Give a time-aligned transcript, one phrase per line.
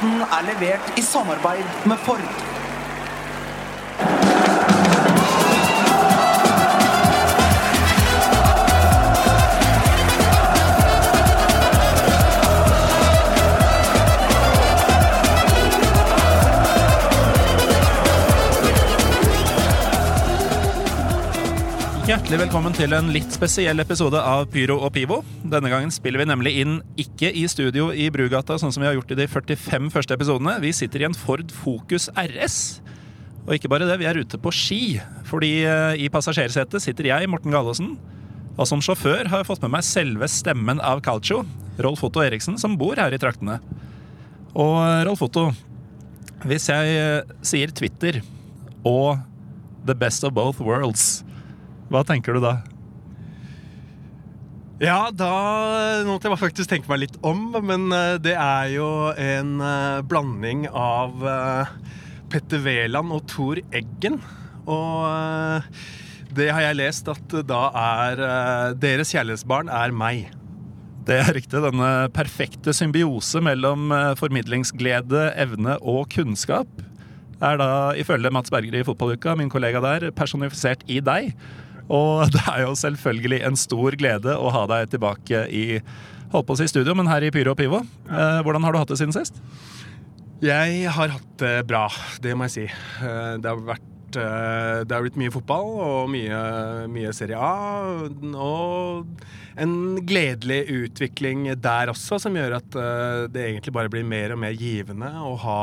[0.00, 2.59] Podkasten er levert i samarbeid med Ford.
[22.30, 25.16] Hjertelig velkommen til en litt spesiell episode av Pyro og Pivo.
[25.42, 28.94] Denne gangen spiller vi nemlig inn ikke i studio i Brugata, sånn som vi har
[28.94, 30.52] gjort i de 45 første episodene.
[30.62, 32.58] Vi sitter i en Ford Focus RS.
[33.48, 34.78] Og ikke bare det, vi er ute på ski.
[35.26, 37.96] Fordi eh, i passasjersetet sitter jeg, Morten Gallosen.
[38.54, 41.40] Og som sjåfør har jeg fått med meg selve stemmen av Calcio,
[41.82, 43.58] Rolf Otto Eriksen, som bor her i traktene.
[44.54, 45.48] Og eh, Rolf Otto,
[46.46, 48.22] hvis jeg eh, sier Twitter
[48.86, 49.18] og
[49.82, 51.24] The best of both worlds,
[51.90, 52.60] hva tenker du da?
[54.80, 55.30] Ja, da
[56.06, 60.00] Nå måtte jeg faktisk tenke meg litt om, men eh, det er jo en eh,
[60.08, 61.72] blanding av eh,
[62.32, 64.16] Petter Wæland og Thor Eggen.
[64.70, 65.66] Og
[66.32, 68.20] det har jeg lest at da er
[68.78, 70.28] Deres kjærlighetsbarn er meg.
[71.08, 71.58] Det er riktig.
[71.64, 76.70] Denne perfekte symbiose mellom formidlingsglede, evne og kunnskap
[77.40, 81.34] er da, ifølge Mats Berger i Fotballuka, min kollega der, personifisert i deg.
[81.90, 85.66] Og det er jo selvfølgelig en stor glede å ha deg tilbake i
[86.30, 87.82] holdt på å si studio, men her i Pyro og Pivo.
[88.06, 89.40] Eh, hvordan har du hatt det siden sist?
[90.40, 91.86] Jeg har hatt det bra,
[92.22, 92.66] det må jeg si.
[93.04, 96.38] Eh, Det har vært eh, Det har blitt mye fotball og mye,
[96.92, 98.06] mye Serie A.
[98.40, 99.26] Og
[99.60, 99.74] en
[100.06, 102.78] gledelig utvikling der også, som gjør at
[103.34, 105.60] det egentlig bare blir mer og mer givende å ha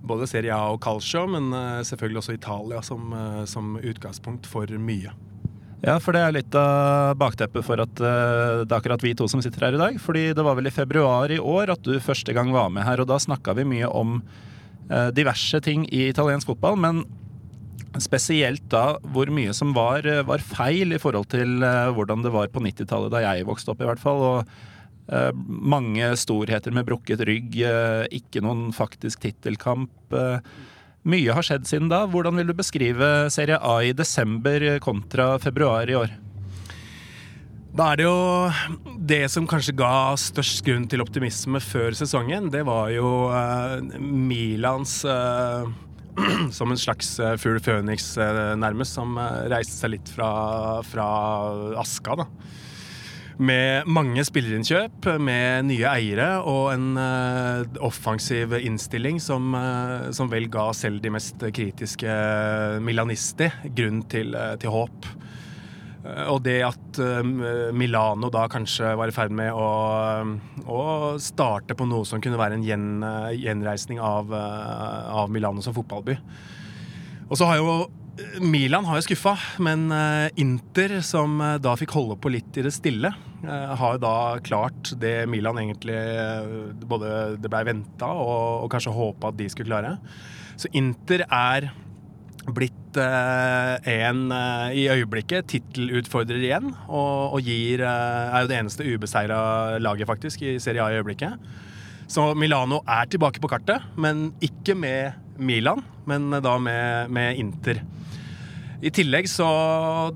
[0.00, 1.50] både Serie A og Calcio, men
[1.84, 3.10] selvfølgelig også Italia som,
[3.50, 5.12] som utgangspunkt for mye.
[5.80, 9.24] Ja, for det er litt av bakteppet for at eh, det er akkurat vi to
[9.32, 9.96] som sitter her i dag.
[10.02, 13.00] Fordi det var vel i februar i år at du første gang var med her,
[13.00, 14.18] og da snakka vi mye om
[14.90, 17.06] eh, diverse ting i italiensk fotball, men
[17.98, 21.64] spesielt da hvor mye som var, eh, var feil i forhold til
[21.96, 24.26] hvordan det var på 90-tallet, da jeg vokste opp i hvert fall.
[24.34, 24.68] og
[25.10, 27.56] mange storheter med brukket rygg,
[28.14, 30.12] ikke noen faktisk tittelkamp.
[31.04, 32.06] Eh, mye har skjedd siden da.
[32.10, 36.12] Hvordan vil du beskrive Serie A i desember kontra februar i år?
[37.70, 42.50] Da er det jo det som kanskje ga størst grunn til optimisme før sesongen.
[42.50, 45.70] Det var jo uh, Milans uh,
[46.50, 50.30] som en slags uh, fugl føniks, eh, nærmest, som eh, reiste seg litt fra,
[50.86, 51.06] fra
[51.80, 52.20] aska.
[52.22, 52.28] da.
[53.40, 60.44] Med mange spillerinnkjøp, med nye eiere og en uh, offensiv innstilling som, uh, som vel
[60.52, 62.16] ga selv de mest kritiske
[62.84, 63.48] milanisti
[63.78, 65.08] grunn til, uh, til håp.
[66.00, 66.98] Og det at
[67.76, 69.66] Milano da kanskje var i ferd med å,
[70.64, 70.84] å
[71.20, 72.86] starte på noe som kunne være en gjen,
[73.36, 76.16] gjenreisning av, av Milano som fotballby.
[77.28, 77.74] Og så har jo
[78.40, 79.92] Milan har jo skuffa, men
[80.40, 83.12] Inter, som da fikk holde på litt i det stille,
[83.48, 88.94] har jo da klart det Milan egentlig eh, både det blei venta og, og kanskje
[88.94, 89.94] håpa at de skulle klare.
[90.60, 91.70] Så Inter er
[92.56, 98.58] blitt eh, en eh, i øyeblikket tittelutfordrer igjen, og, og gir, eh, er jo det
[98.58, 99.40] eneste ubeseira
[99.82, 101.50] laget faktisk i Serie A i øyeblikket.
[102.10, 107.84] Så Milano er tilbake på kartet, men ikke med Milan, men da med, med Inter.
[108.80, 109.46] I tillegg så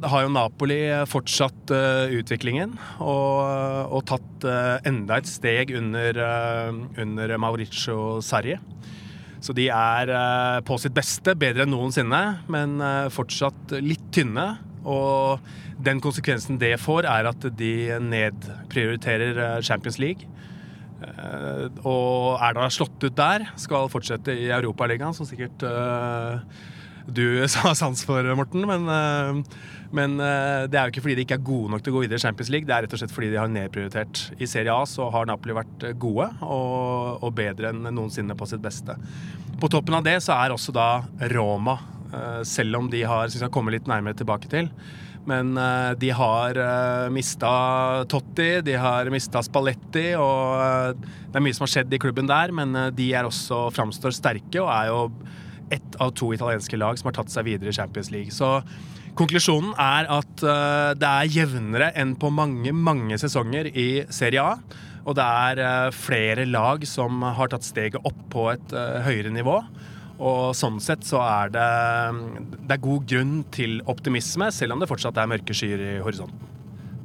[0.00, 0.78] har jo Napoli
[1.10, 8.56] fortsatt eh, utviklingen og, og tatt eh, enda et steg under, eh, under Mauricio Sarri.
[9.44, 10.08] Så de er
[10.64, 12.78] på sitt beste, bedre enn noensinne, men
[13.12, 14.46] fortsatt litt tynne.
[14.88, 15.42] Og
[15.84, 20.24] den konsekvensen det får, er at de nedprioriterer Champions League.
[21.84, 25.60] Og er da slått ut der, skal fortsette i Europaligaen, som sikkert
[27.06, 28.64] du har sans for, Morten.
[28.68, 29.60] Men, eh,
[29.94, 32.04] men eh, det er jo ikke fordi de ikke er gode nok til å gå
[32.06, 34.26] videre i Champions League, det er rett og slett fordi de har nedprioritert.
[34.40, 38.48] I Serie A så har Napoli vært eh, gode og, og bedre enn noensinne på
[38.50, 38.96] sitt beste.
[39.60, 40.88] På toppen av det så er også da
[41.34, 41.78] Roma
[42.46, 44.68] selv om de har Syns skal komme litt nærmere tilbake til.
[45.26, 45.56] Men
[45.98, 47.48] de har uh, mista
[48.06, 52.54] Totti, de har mista Spalletti, og det er mye som har skjedd i klubben der,
[52.54, 55.00] men de er også framstår sterke og er jo
[55.72, 58.34] ett av to italienske lag som har tatt seg videre i Champions League.
[58.34, 58.58] Så
[59.18, 64.56] konklusjonen er at eh, det er jevnere enn på mange, mange sesonger i Serie A.
[65.04, 69.34] Og det er eh, flere lag som har tatt steget opp på et eh, høyere
[69.34, 69.60] nivå.
[70.14, 71.68] Og sånn sett så er det,
[72.68, 76.50] det er god grunn til optimisme, selv om det fortsatt er mørke skyer i horisonten.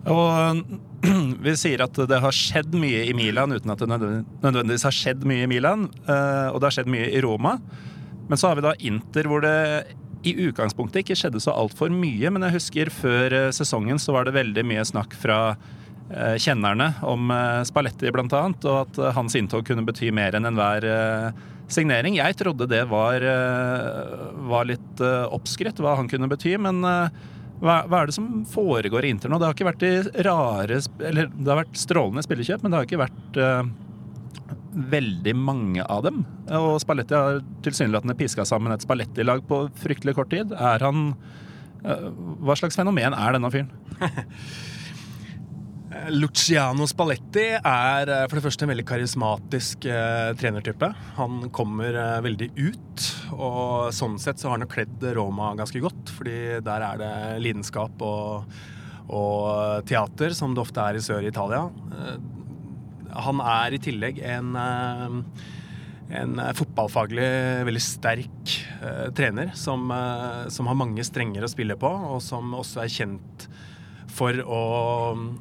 [0.09, 0.61] Og
[1.45, 5.25] vi sier at det har skjedd mye i Milan uten at det nødvendigvis har skjedd
[5.27, 5.89] mye i Milan.
[6.07, 7.57] Og det har skjedd mye i Roma.
[8.29, 9.57] Men så har vi da Inter, hvor det
[10.27, 12.31] i utgangspunktet ikke skjedde så altfor mye.
[12.33, 16.91] Men jeg husker før eh, sesongen så var det veldig mye snakk fra eh, kjennerne
[17.07, 20.85] om eh, Spalletti annet, og at hans inntog kunne bety mer enn enhver
[21.69, 22.17] signering.
[22.17, 23.21] Jeg trodde det var,
[24.49, 29.11] var litt oppskrytt, hva han kunne bety, men hva, hva er det som foregår i
[29.13, 29.37] Inter nå?
[29.37, 32.89] Det har ikke vært de rare Eller det har vært strålende spillekjøp, men det har
[32.89, 33.39] ikke vært
[34.73, 36.23] veldig mange av dem.
[36.59, 40.53] Og Spalletti har tilsynelatende piska sammen et Spalletti-lag på fryktelig kort tid.
[40.53, 41.13] Er han
[41.83, 42.09] eh,
[42.43, 43.71] Hva slags fenomen er denne fyren?
[46.13, 50.91] Luciano Spalletti er eh, for det første en veldig karismatisk eh, trenertype.
[51.17, 55.81] Han kommer eh, veldig ut, og sånn sett så har han jo kledd Roma ganske
[55.83, 56.13] godt.
[56.17, 58.59] Fordi der er det lidenskap og,
[59.09, 61.65] og teater, som det ofte er i sør i Italia.
[61.95, 62.19] Eh,
[63.13, 65.47] han er i tillegg en eh,
[66.09, 67.25] en fotballfaglig
[67.67, 72.55] veldig sterk eh, trener som, eh, som har mange strenger å spille på, og som
[72.57, 73.45] også er kjent
[74.09, 74.63] for å,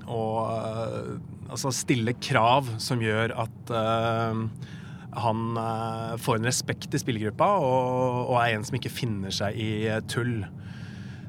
[0.04, 1.12] å eh,
[1.48, 4.42] altså stille krav som gjør at eh,
[5.18, 9.56] han eh, får en respekt i spillergruppa og, og er en som ikke finner seg
[9.56, 9.70] i
[10.10, 10.42] tull.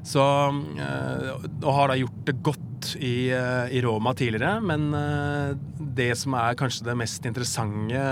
[0.06, 5.54] Så Og har da gjort det godt i, eh, i Roma tidligere, men eh,
[6.00, 8.02] det som er kanskje det mest interessante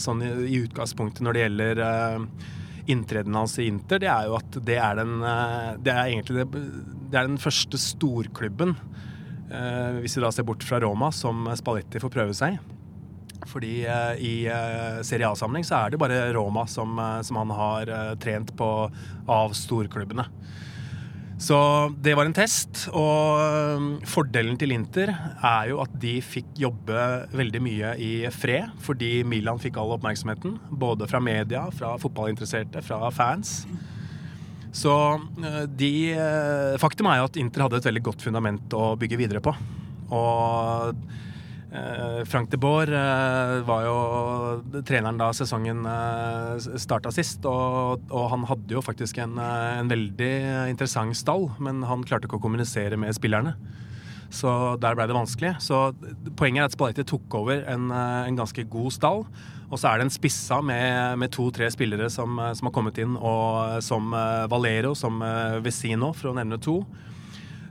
[0.00, 2.50] sånn i, i utgangspunktet når det gjelder uh,
[2.86, 6.42] inntreden hans i Inter, det er jo at det er den, eh, det er egentlig
[6.42, 6.64] det,
[7.12, 8.74] det er den første storklubben,
[9.50, 12.58] eh, hvis vi da ser bort fra Roma, som Spalletti får prøve seg.
[13.50, 14.34] Fordi eh, i
[15.06, 18.68] Serie A-sammenheng så er det bare Roma som, eh, som han har eh, trent på
[19.30, 20.26] av storklubbene.
[21.42, 21.56] Så
[21.98, 27.62] det var en test, og fordelen til Inter er jo at de fikk jobbe veldig
[27.64, 33.64] mye i fred, fordi Milan fikk all oppmerksomheten, både fra media, fra fotballinteresserte, fra fans.
[34.72, 38.94] Så øh, de øh, Faktum er jo at Inter hadde et veldig godt fundament å
[39.00, 39.52] bygge videre på.
[40.14, 40.94] Og
[42.28, 48.44] Frank de Boer øh, var jo treneren da sesongen øh, starta sist, og, og han
[48.50, 50.32] hadde jo faktisk en, en veldig
[50.68, 53.54] interessant stall, men han klarte ikke å kommunisere med spillerne.
[54.32, 55.54] Så der ble det vanskelig.
[55.60, 55.90] Så
[56.36, 59.26] poenget er at Spalletti tok over en, en ganske god stall.
[59.68, 63.16] Og så er det en spissa med, med to-tre spillere som, som har kommet inn,
[63.16, 64.12] og som
[64.52, 65.20] Valero, som
[65.64, 66.78] Vesino, for å nevne to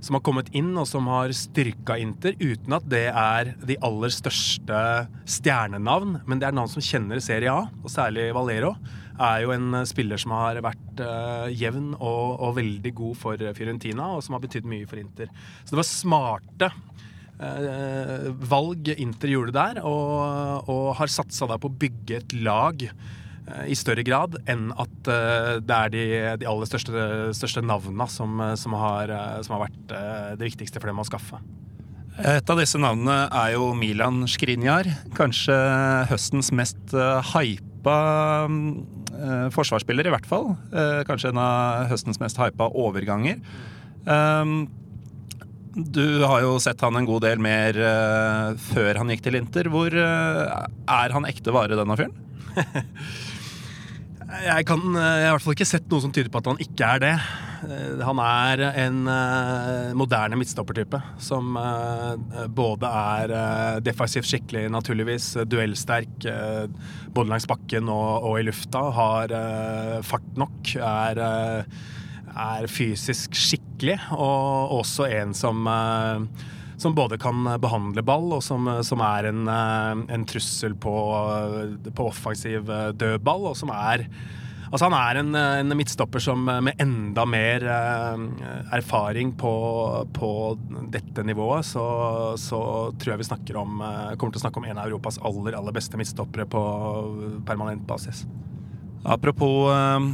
[0.02, 4.14] som har kommet inn og som har styrka Inter, uten at det er de aller
[4.14, 4.82] største
[5.30, 6.20] stjernenavn.
[6.26, 8.74] Men det er navn som kjenner Serie A, og særlig Valero.
[9.22, 14.10] Er jo en spiller som har vært uh, jevn og, og veldig god for Fiorentina,
[14.16, 15.30] og som har betydd mye for Inter.
[15.62, 16.72] Så det var smarte
[17.42, 22.88] uh, valg Inter gjorde der, og, og har satsa der på å bygge et lag
[22.90, 23.20] eh,
[23.68, 26.04] i større grad enn at eh, det er de,
[26.42, 27.06] de aller største,
[27.38, 29.96] største navna som, eh, som, har, eh, som har vært
[30.40, 31.42] det viktigste for dem å skaffe.
[32.28, 34.90] Et av disse navnene er jo Milan Skriniar.
[35.18, 35.56] Kanskje
[36.10, 36.92] høstens mest
[37.32, 37.96] hypa
[39.56, 40.52] forsvarsspiller, i hvert fall.
[41.08, 43.40] Kanskje en av høstens mest hypa overganger.
[44.06, 44.68] Um,
[45.72, 47.80] du har jo sett han en god del mer
[48.60, 49.72] før han gikk til Inter.
[49.72, 52.18] Hvor er han ekte vare, denne fyren?
[54.32, 56.50] Jeg, kan, eh, jeg har i hvert fall ikke sett noe som tyder på at
[56.52, 57.14] han ikke er det.
[57.68, 61.58] Eh, Han er en eh, moderne midtstoppertype som
[62.56, 63.34] både er
[63.84, 66.26] defensivt skikkelig, naturligvis, duellsterk
[67.14, 69.36] både langs bakken og, og i lufta, har
[70.08, 71.22] fart nok, er,
[72.32, 75.68] er fysisk skikkelig, og også en som
[76.82, 80.94] som både kan behandle ball, og som, som er en, eh, en trussel på,
[81.94, 84.08] på offensiv eh, dødball, og som er
[84.72, 88.22] Altså Han er en, en midtstopper som eh, med enda mer eh,
[88.78, 89.52] erfaring på,
[90.16, 90.30] på
[90.94, 91.84] dette nivået, så,
[92.40, 92.62] så
[92.96, 95.58] tror jeg vi snakker om, eh, kommer til å snakke om en av Europas aller,
[95.60, 96.64] aller beste midtstoppere på
[97.48, 98.24] permanent basis.
[99.04, 100.08] Apropos eh,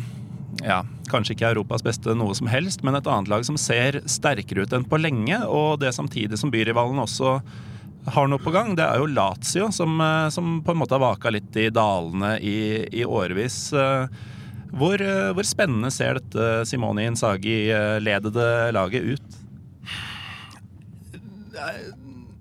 [0.65, 4.65] ja, kanskje ikke Europas beste noe som helst, men et annet lag som ser sterkere
[4.65, 7.37] ut enn på lenge, og det samtidig som byrivalen også
[8.07, 11.03] har noe på gang, det er jo Lazio, som, eh, som på en måte har
[11.03, 13.73] vaka litt i dalene i, i årevis.
[13.73, 14.07] Eh,
[14.71, 19.43] hvor, eh, hvor, spennende ser dette Simone Inzaghi-ledede laget ut?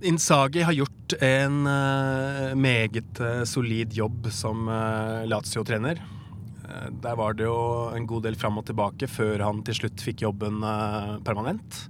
[0.07, 1.63] Inzaghi har gjort en
[2.61, 4.69] meget solid jobb som
[5.27, 6.03] Lazio-trener.
[6.67, 7.59] Der var det jo
[7.95, 10.65] en god del fram og tilbake før han til slutt fikk jobben
[11.27, 11.87] permanent.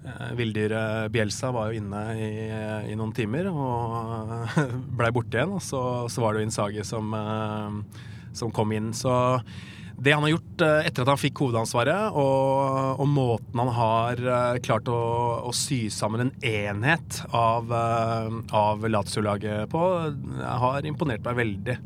[0.00, 2.30] Eh, Villdyret Bjelsa var jo inne i,
[2.88, 4.56] i, noen timer og
[4.98, 5.56] blei borte igjen.
[5.58, 8.00] Og så, så, var det jo Insagi som, eh,
[8.32, 8.94] som, kom inn.
[8.96, 9.12] Så
[10.00, 14.22] det han har gjort eh, etter at han fikk hovedansvaret, og, og måten han har
[14.64, 15.00] klart å,
[15.44, 19.82] å, sy sammen en enhet av, av Lazio-laget på,
[20.40, 21.76] har imponert meg veldig.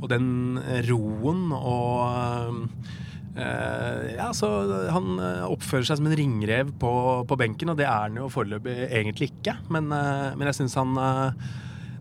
[0.00, 2.70] Og den roen og
[3.36, 4.48] Uh, ja, så
[4.94, 6.92] Han eh, oppfører seg som en ringrev på,
[7.28, 9.58] på benken, og det er han jo foreløpig egentlig ikke.
[9.68, 11.50] Men, uh, men jeg syns han uh,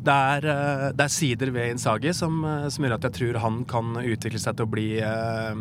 [0.06, 0.48] det, er,
[0.96, 4.56] det er, sider ved Insagi som, som, gjør at jeg tror han kan utvikle seg
[4.56, 5.52] til å bli ja,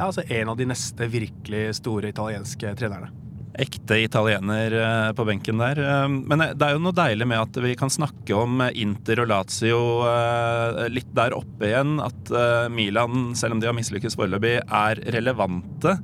[0.00, 3.12] altså en av de neste virkelig store italienske trenerne
[3.58, 5.80] ekte italiener eh, på benken der.
[5.82, 9.30] Eh, men det er jo noe deilig med at vi kan snakke om Inter og
[9.32, 11.98] Lazio eh, litt der oppe igjen.
[12.04, 12.32] At
[12.72, 15.96] Milan, selv om de har mislykkes foreløpig, er relevante.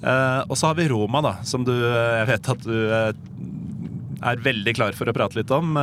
[0.00, 2.76] Og så har vi Roma, da, som du Jeg vet at du
[4.20, 5.76] er veldig klar for å prate litt om.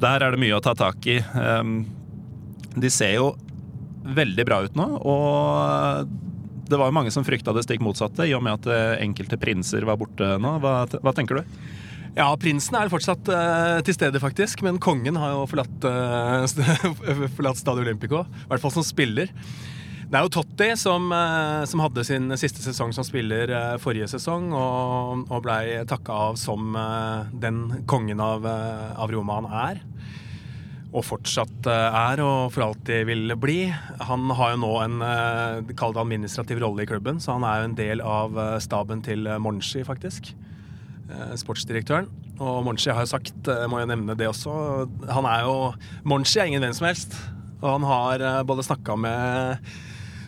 [0.00, 1.18] Der er det mye å ta tak i.
[2.76, 3.34] De ser jo
[4.16, 6.16] veldig bra ut nå, og
[6.70, 9.38] det var jo mange som frykta det stikk motsatte, i og med at eh, enkelte
[9.40, 10.56] prinser var borte nå.
[10.62, 11.60] Hva, hva tenker du?
[12.16, 14.62] Ja, prinsen er fortsatt uh, til stede, faktisk.
[14.64, 18.22] Men kongen har jo forlatt, uh, forlatt Stadio Olympico.
[18.24, 19.28] I hvert fall som spiller.
[20.06, 24.48] Det er jo Totti som, uh, som hadde sin siste sesong som spiller forrige sesong,
[24.56, 26.72] og, og blei takka av som
[27.36, 29.84] den kongen av, av Roma han er
[30.96, 33.58] og fortsatt eh, er og for alltid vil bli.
[34.08, 37.60] Han har jo nå en eh, kall det administrativ rolle i klubben, så han er
[37.60, 40.32] jo en del av eh, staben til Monshi, faktisk.
[41.38, 42.08] Sportsdirektøren.
[42.42, 44.50] Og Monshi har jo sagt, må jo nevne det også,
[45.06, 45.52] han er jo
[46.02, 47.14] Monshi er ingen hvem som helst.
[47.60, 49.70] Og han har både snakka med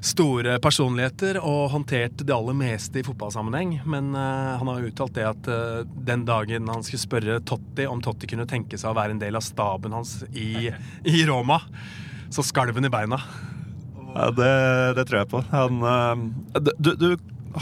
[0.05, 3.79] store personligheter og håndtert det aller meste i fotballsammenheng.
[3.89, 8.03] Men uh, han har uttalt det at uh, den dagen han skulle spørre Totti om
[8.05, 10.69] Totti kunne tenke seg å være en del av staben hans i,
[11.09, 11.61] i Roma,
[12.31, 13.21] så skalv han i beina.
[14.15, 14.53] Ja, det,
[14.99, 15.43] det, tror jeg på.
[15.53, 17.11] Han uh, du, du,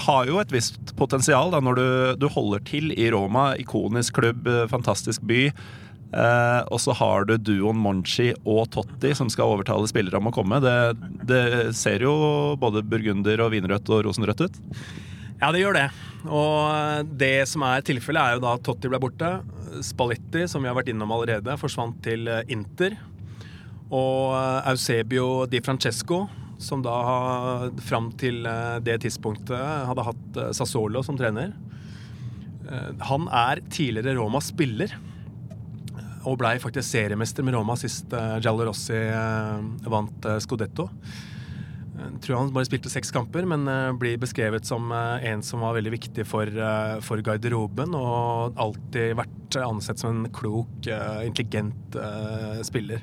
[0.06, 1.88] har jo et visst potensial da, når du,
[2.20, 3.52] du holder til i Roma.
[3.60, 5.46] Ikonisk klubb, fantastisk by.
[6.14, 10.34] Eh, og så har du duoen Monchi og Totti som skal overtale spillere om å
[10.34, 10.60] komme.
[10.62, 10.76] Det,
[11.26, 11.42] det
[11.76, 12.14] ser jo
[12.60, 14.60] både burgunder og vinrødt og rosenrødt ut.
[15.40, 15.88] Ja, det gjør det.
[16.26, 19.34] Og det som er tilfellet, er jo da Totti ble borte.
[19.84, 22.96] Spalletti, som vi har vært innom allerede, forsvant til eh, Inter.
[23.90, 26.24] Og eh, Eusebio Di Francesco,
[26.62, 26.96] som da
[27.84, 28.46] fram til
[28.80, 29.60] det tidspunktet
[29.90, 31.50] hadde hatt Sassolo som trener.
[33.10, 34.94] Han er tidligere Roma-spiller
[36.26, 40.90] og blei faktisk seriemester med Roma sist uh, Giallo Rossi uh, vant uh, Scudetto.
[41.96, 43.64] Jeg tror han bare spilte seks kamper, men
[43.96, 46.50] blir beskrevet som en som var veldig viktig for,
[47.00, 50.90] for garderoben, og alltid vært ansett som en klok,
[51.24, 51.96] intelligent
[52.68, 53.00] spiller.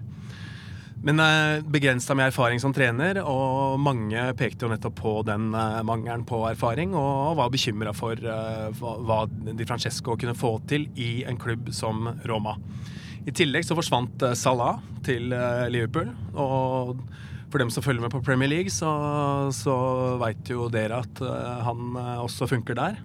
[1.02, 5.50] Men uh, begrensa med erfaring som trener, og mange pekte jo nettopp på den
[5.90, 11.42] mangelen på erfaring, og var bekymra for hva Di Francesco kunne få til i en
[11.42, 12.60] klubb som Roma.
[13.24, 16.12] I tillegg så forsvant eh, Salah til eh, Liverpool.
[16.34, 17.00] Og
[17.54, 18.90] for dem som følger med på Premier League, så,
[19.56, 19.76] så
[20.22, 23.00] veit jo dere at eh, han også funker der.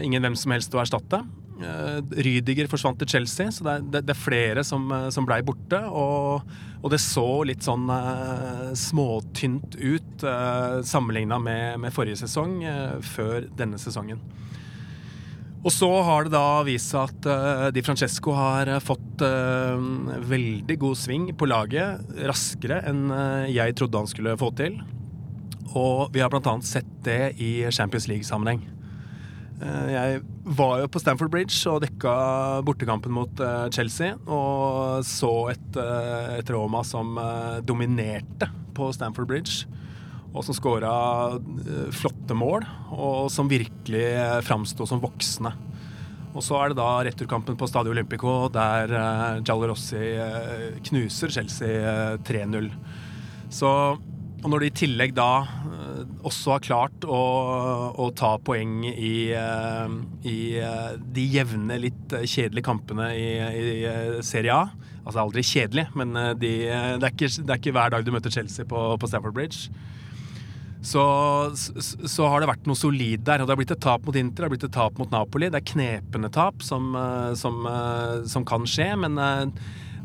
[0.00, 1.24] Ingen hvem som helst å erstatte.
[1.62, 5.78] Rydiger forsvant til Chelsea, så det er, det, er flere som, som blei borte.
[5.90, 6.46] Og,
[6.80, 12.96] og, det så litt sånn uh, småtynt ut uh, sammenligna med, med, forrige sesong, uh,
[13.04, 14.22] før denne sesongen.
[15.62, 19.78] Og så har det da vist seg at uh, Di Francesco har uh, fått uh,
[20.26, 22.02] veldig god sving på laget.
[22.26, 23.06] Raskere enn
[23.52, 24.80] jeg trodde han skulle få til.
[25.78, 26.56] Og vi har bl.a.
[26.66, 28.66] sett det i Champions League-sammenheng.
[29.62, 30.18] Jeg
[30.58, 32.12] var jo på Stamford Bridge og dekka
[32.66, 33.42] bortekampen mot
[33.72, 34.16] Chelsea.
[34.26, 35.78] Og så et,
[36.40, 37.14] et Roma som
[37.64, 39.70] dominerte på Stamford Bridge
[40.32, 40.92] og som skåra
[41.36, 44.06] eh, flotte mål, og som virkelig
[44.46, 45.52] framsto som voksne.
[46.32, 51.28] Og så er det da returkampen på Stadio Olympico, der uh, Giallo Rossi uh, knuser
[51.28, 52.70] Chelsea uh, 3-0.
[53.52, 53.68] Så
[54.42, 55.28] og når de i tillegg da
[56.26, 57.20] også har klart å,
[57.94, 59.96] å ta poeng i, eh,
[60.28, 64.90] i eh, de jevne, litt eh, kjedelige kampene i, i eh, Serie A.
[65.02, 68.12] Altså aldri kjedelig, men eh, de, det, er ikke, det er ikke hver dag du
[68.14, 69.70] møter Chelsea på, på Stafford Bridge.
[70.82, 71.02] Så,
[71.54, 73.42] så, har det vært noe solid der.
[73.42, 75.50] Og det har blitt et tap mot Inter, det har blitt et tap mot Napoli.
[75.52, 79.46] Det er knepende tap som, eh, som, eh, som kan skje, men eh,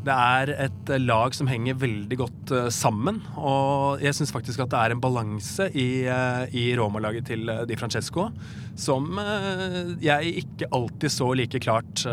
[0.06, 3.18] det er et lag som henger veldig godt sammen.
[3.36, 8.28] Og jeg syns faktisk at det er en balanse i, i Roma-laget til Di Francesco
[8.78, 9.18] som
[10.00, 12.04] jeg ikke alltid så like klart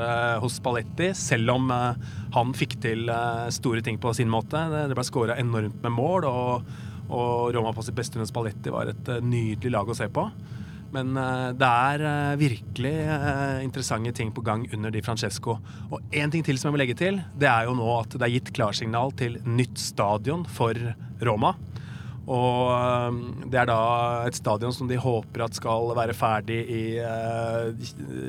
[0.42, 3.06] hos Spalletti, selv om han fikk til
[3.54, 4.66] store ting på sin måte.
[4.90, 6.76] Det ble skåra enormt med mål, og,
[7.10, 10.26] og Roma på sitt beste under Spalletti var et eh, nydelig lag å se på.
[10.96, 12.96] Men eh, det er eh, virkelig
[13.66, 15.60] interessante ting på gang under Di Francesco.
[15.92, 18.28] Og én ting til som jeg må legge til, det er jo nå at det
[18.28, 20.80] er gitt klarsignal til nytt stadion for
[21.26, 21.56] Roma.
[22.26, 23.18] Og
[23.54, 23.82] det er da
[24.26, 27.68] et stadion som de håper at skal være ferdig i eh,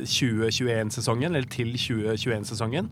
[0.05, 2.91] 2021-sesongen, eller til 2021-sesongen.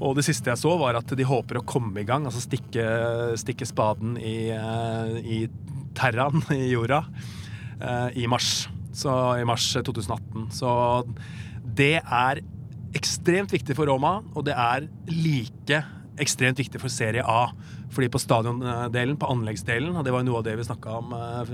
[0.00, 2.84] Og det siste jeg så, var at de håper å komme i gang, altså stikke,
[3.40, 5.40] stikke spaden i, eh, i
[5.96, 7.02] terraen i jorda,
[7.78, 8.64] eh, i mars.
[8.96, 10.48] Så i mars 2018.
[10.56, 10.70] Så
[11.76, 12.40] det er
[12.96, 15.82] ekstremt viktig for Roma, og det er like
[16.20, 17.52] ekstremt viktig for Serie A.
[17.92, 21.12] Fordi på stadiondelen, på anleggsdelen, og det var jo noe av det vi snakka om
[21.16, 21.52] eh,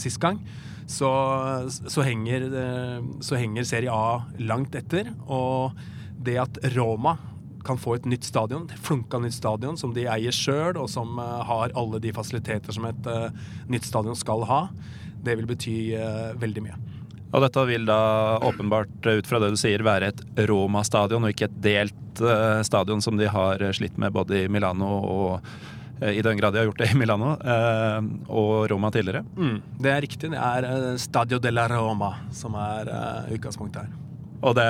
[0.00, 0.42] sist gang,
[0.88, 1.08] så,
[1.68, 2.46] så, henger,
[3.24, 5.10] så henger Serie A langt etter.
[5.24, 5.72] Og
[6.24, 7.16] det at Roma
[7.68, 11.18] kan få et nytt stadion, et flunka nytt stadion som de eier sjøl, og som
[11.22, 13.28] eh, har alle de fasiliteter som et eh,
[13.70, 14.62] nytt stadion skal ha,
[15.24, 16.78] det vil bety eh, veldig mye.
[17.28, 18.00] Og dette vil da
[18.48, 22.22] åpenbart, ut fra det du sier, være et Roma-stadion, og ikke et delt
[22.66, 26.66] stadion som de har slitt med både i Milano og i den grad de har
[26.70, 27.34] gjort det i Milano,
[28.32, 29.22] og Roma tidligere.
[29.36, 30.32] Mm, det er riktig.
[30.32, 32.90] Det er Stadio della Roma som er
[33.36, 33.96] utgangspunktet her.
[34.40, 34.66] Og det,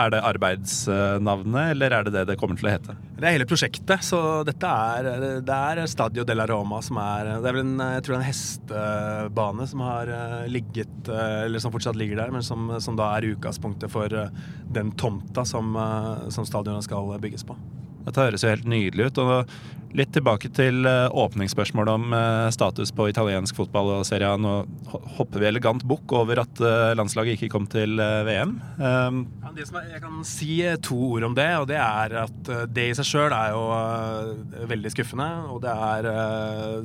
[0.00, 2.96] er det arbeidsnavnet, eller er det det det kommer til å hete?
[3.20, 5.08] Det er hele prosjektet, så dette er,
[5.44, 8.22] det er Stadio della Roma som er Det er vel en, jeg tror det er
[8.22, 12.96] en hestebane som har eh, ligget eh, Eller som fortsatt ligger der, men som, som
[12.98, 14.32] da er utgangspunktet for eh,
[14.72, 15.76] den tomta som,
[16.32, 17.56] som stadionet skal bygges på.
[18.06, 19.22] Dette høres jo helt nydelig ut.
[19.22, 19.52] og
[19.98, 24.36] Litt tilbake til eh, åpningsspørsmålet om eh, status på italiensk fotball og Serie A.
[24.38, 24.52] Nå
[25.16, 28.54] hopper vi elegant bukk over at eh, landslaget ikke kom til VM.
[28.78, 32.52] Um, Ja, som er, jeg kan si to ord om det, og det er at
[32.70, 35.28] det i seg sjøl er jo veldig skuffende.
[35.50, 36.08] Og det er,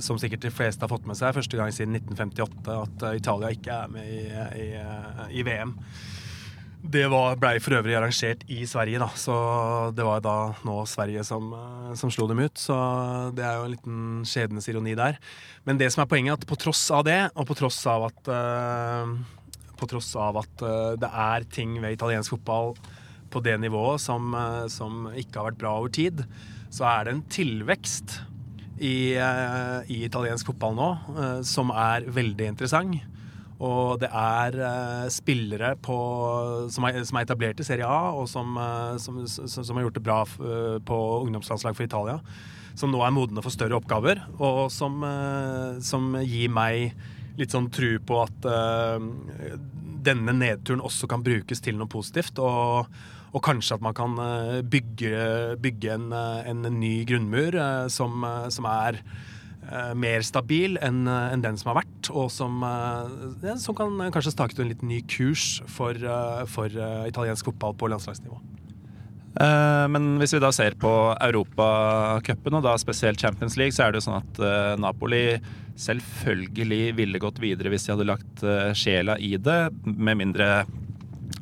[0.04, 3.80] som sikkert de fleste har fått med seg, første gang siden 1958 at Italia ikke
[3.86, 4.26] er med i,
[4.66, 4.70] i,
[5.40, 5.78] i VM.
[6.86, 9.36] Det blei for øvrig arrangert i Sverige, da, så
[9.96, 10.36] det var da
[10.68, 12.54] nå Sverige som, eh, som slo dem ut.
[12.62, 12.76] Så
[13.34, 15.18] det er jo en liten skjebnes ironi der.
[15.66, 18.06] Men det som er poenget, er at på tross av det, og på tross av
[18.12, 19.16] at uh,
[19.80, 22.76] på tross av at uh, det er ting ved italiensk fotball
[23.34, 26.22] på det nivået som, uh, som ikke har vært bra over tid,
[26.70, 28.20] så er det en tilvekst
[28.76, 30.88] i, i italiensk fotball nå
[31.48, 32.98] som er veldig interessant.
[33.66, 35.98] Og det er uh, spillere på,
[36.74, 39.98] som, er, som er etablert i Serie A, og som, uh, som, som, har gjort
[39.98, 42.20] det bra eh, på ungdomslandslag for Italia.
[42.78, 45.00] Som nå er modne for større oppgaver, og som,
[46.28, 46.92] gir meg
[47.40, 48.48] litt sånn tru på at
[50.04, 52.42] denne nedturen også kan brukes til noe positivt.
[52.44, 52.92] Og,
[53.32, 54.20] og kanskje at man kan
[54.68, 57.56] bygge, bygge en, en ny grunnmur
[57.96, 59.00] som, som er
[59.98, 64.36] mer stabil eh, enn den som har vært, og som, eh, som kan eh, kanskje
[64.36, 68.38] stake ut en litt ny kurs for, eh, for eh, italiensk fotball på landslagsnivå.
[69.36, 73.92] Eh, Men hvis vi da ser på Europacupen, og da spesielt Champions League, så er
[73.92, 75.26] det jo sånn at eh, Napoli
[75.76, 80.66] selvfølgelig ville gått videre hvis de hadde lagt eh, sjela i det, med mindre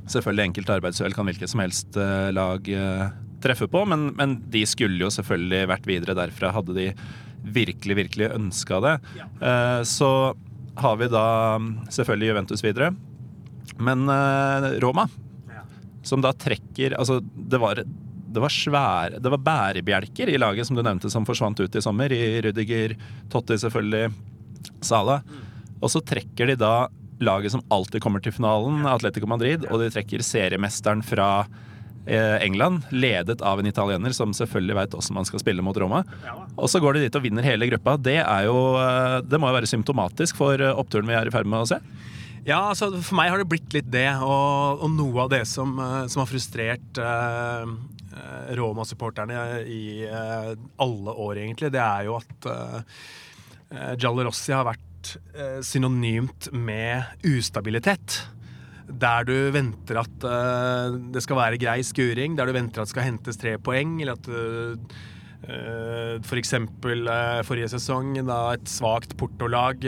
[0.09, 3.05] selvfølgelig enkelte arbeidsuhell kan hvilket som helst eh, lag eh,
[3.43, 6.87] treffe på, men, men de skulle jo selvfølgelig vært videre derfra, hadde de
[7.43, 8.93] virkelig, virkelig ønska det.
[9.41, 10.09] Eh, Så
[10.75, 11.25] har vi da
[11.59, 12.93] mm, selvfølgelig Juventus videre,
[13.77, 15.07] men eh, Roma
[16.03, 17.79] som da trekker Altså, det var,
[18.33, 21.81] det var svære Det var bærebjelker i laget som du nevnte, som forsvant ut i
[21.81, 22.11] sommer.
[22.11, 22.97] I Rudiger,
[23.31, 24.11] Totti selvfølgelig,
[24.83, 25.21] Sala.
[25.79, 26.87] Og så trekker de da
[27.23, 31.45] laget som alltid kommer til finalen, Atletico Madrid, og de trekker seriemesteren fra
[32.05, 36.01] England, ledet av en italiener som selvfølgelig veit hvordan man skal spille mot Roma.
[36.57, 37.95] Og så går de dit og vinner hele gruppa.
[37.95, 41.33] Det er jo eh, Det må jo være symptomatisk for eh, oppturen vi er i
[41.33, 41.79] ferd med å se.
[42.43, 45.77] Ja, altså for meg har det blitt litt det, og, og noe av det som,
[45.79, 47.63] eh, som har frustrert eh,
[48.19, 50.49] eh, Roma-supporterne i eh,
[50.83, 52.77] alle år, egentlig, det er jo at eh,
[53.71, 58.25] eh, Giallo Rossi har vært eh, synonymt med ustabilitet.
[58.83, 62.93] Der du venter at uh, det skal være grei skuring, der du venter at det
[62.93, 69.15] skal hentes tre poeng, eller at uh, for eksempel uh, forrige sesong, da et svakt
[69.19, 69.83] Porto-lag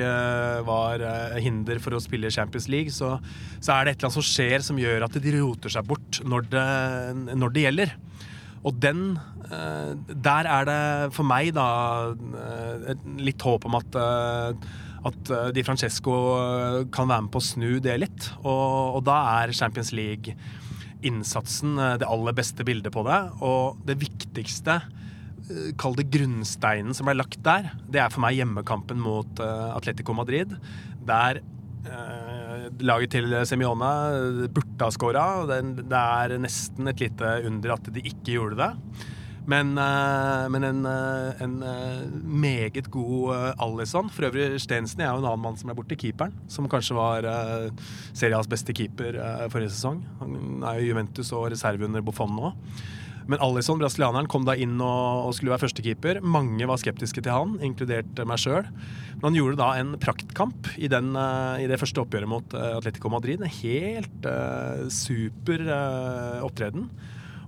[0.68, 1.04] var
[1.40, 3.16] hinder for å spille Champions League, så,
[3.60, 6.20] så, er det et eller annet som skjer som gjør at de roter seg bort
[6.28, 6.66] når det,
[7.36, 7.96] når det gjelder.
[8.66, 9.02] Og den
[10.26, 11.68] Der er det for meg da
[13.22, 14.00] litt håp om at
[15.06, 18.30] at eh, Di Francesco eh, kan være med på å snu det litt.
[18.44, 23.20] Og, og da er Champions League-innsatsen eh, det aller beste bildet på det.
[23.46, 24.82] Og det viktigste,
[25.78, 30.56] kall det grunnsteinen som ble lagt der, det er for meg hjemmekampen mot Atletico Madrid.
[31.06, 31.44] Der
[32.82, 33.92] laget til Semione
[34.50, 35.26] burde ha scora.
[35.46, 38.72] Det er nesten et lite under at de ikke gjorde det.
[39.50, 44.10] Men, uh, men en, uh, en uh, meget god Alison.
[44.10, 46.34] For øvrig, Stensen er jo en annen mann som er borte, keeperen.
[46.52, 47.70] Som kanskje var uh,
[48.18, 49.20] serias beste keeper
[49.54, 50.02] forrige sesong.
[50.22, 52.54] Han er jo Juventus og reserve under Buffon nå.
[53.26, 56.20] Men Alison, brasilianeren, kom da inn og, skulle være førstekeeper.
[56.22, 58.68] Mange var skeptiske til han, inkludert meg sjøl.
[59.16, 61.10] Men han gjorde da en praktkamp i, den,
[61.58, 63.42] i det første oppgjøret mot Atletico Madrid.
[63.42, 64.30] En helt
[64.94, 65.66] super
[66.46, 66.86] opptreden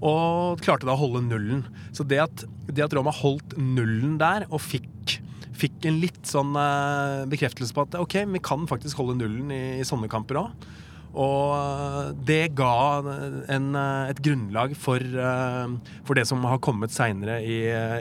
[0.03, 1.63] og klarte da å holde nullen.
[1.95, 5.17] Så det at, det at Roma holdt nullen der og fikk,
[5.57, 9.63] fikk en litt sånn uh, bekreftelse på at ok, vi kan faktisk holde nullen i,
[9.81, 10.67] i sånne kamper òg.
[11.17, 12.99] Og eh, det ga
[13.49, 15.01] en, eh, et grunnlag for,
[16.05, 17.55] for, det som har kommet seinere i,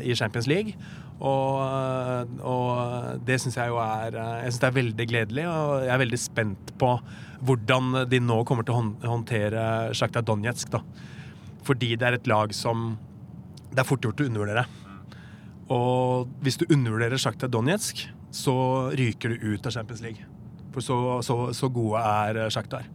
[0.04, 0.74] i, Champions League.
[1.16, 5.94] Og, og det syns jeg jo er Jeg synes det er veldig gledelig, og jeg
[5.94, 6.90] er veldig spent på
[7.46, 9.64] hvordan de nå kommer til å håndtere
[9.96, 10.74] Sjakta Donetsk.
[10.76, 10.82] da
[11.66, 12.94] fordi det er et lag som
[13.72, 14.64] det er fort gjort å undervurdere.
[15.74, 18.56] Og hvis du undervurderer Sjakta Donetsk, så
[18.96, 20.24] ryker du ut av Champions League.
[20.74, 22.86] For så, så, så gode er eh, Sjaktar.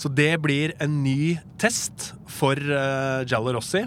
[0.00, 3.82] Så det blir en ny test for uh, Giallo Rossi.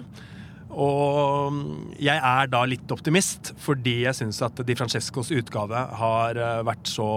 [0.70, 1.56] Og
[1.98, 6.86] jeg er da litt optimist, fordi jeg syns at Di Francescos utgave har uh, vært
[6.90, 7.08] så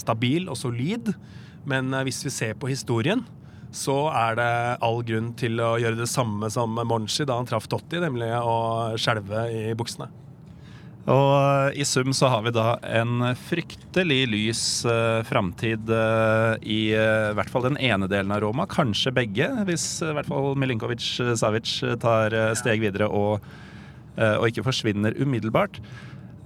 [0.00, 1.12] stabil og solid.
[1.68, 3.26] Men hvis vi ser på historien,
[3.76, 4.52] så er det
[4.84, 8.96] all grunn til å gjøre det samme som Monchi da han traff Totti, nemlig å
[9.00, 10.08] skjelve i buksene.
[11.06, 16.90] Og eh, i sum så har vi da en fryktelig lys uh, framtid uh, i
[16.98, 18.66] uh, hvert fall den ene delen av Roma.
[18.70, 21.06] Kanskje begge, hvis i hvert fall Milinkovic
[21.38, 23.44] Savic tar steg videre og,
[24.16, 25.78] og, ikke forsvinner umiddelbart.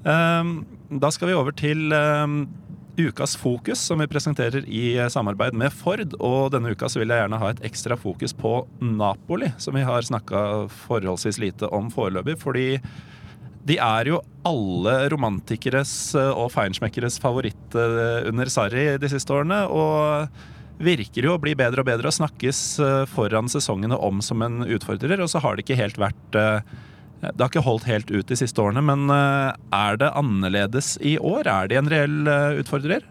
[0.02, 1.92] da skal vi over til
[3.08, 6.14] ukas fokus, som vi presenterer i samarbeid med Ford.
[6.20, 9.86] Og denne uka så vil jeg gjerne ha et ekstra fokus på Napoli, som vi
[9.86, 12.36] har snakka forholdsvis lite om foreløpig.
[12.40, 12.68] Fordi
[13.68, 19.62] de er jo alle romantikeres og feinschmeckeres favoritt eh, under Sarri de siste årene.
[19.68, 24.42] Og virker jo å bli bedre og bedre og snakkes eh, foran sesongene om som
[24.44, 25.20] en utfordrer.
[25.20, 26.78] Og så har det ikke helt vært eh,
[27.20, 31.18] det har ikke holdt helt ut de siste årene, men eh, er det annerledes i
[31.20, 31.44] år?
[31.50, 33.04] Er de en reell eh, utfordrer?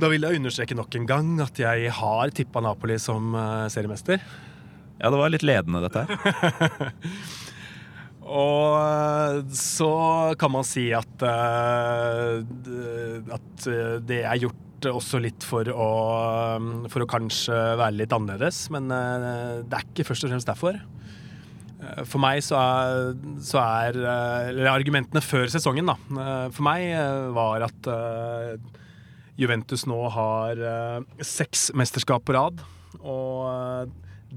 [0.00, 4.20] Da vil jeg understreke nok en gang at jeg har tippa Napoli som eh, seriemester.
[5.00, 6.12] Ja, det var litt ledende, dette her.
[8.24, 9.94] Og så
[10.40, 11.24] kan man si at,
[13.36, 13.66] at
[14.08, 15.88] det er gjort også litt for å,
[16.88, 20.80] for å kanskje være litt annerledes, men det er ikke først og fremst derfor.
[21.84, 23.10] Eh, for meg så er,
[23.44, 25.98] så er eh, Eller argumentene før sesongen, da.
[25.98, 26.88] Eh, for meg
[27.36, 27.90] var at
[29.34, 30.60] Juventus nå har
[31.18, 32.60] seks mesterskap på rad.
[33.02, 33.90] Og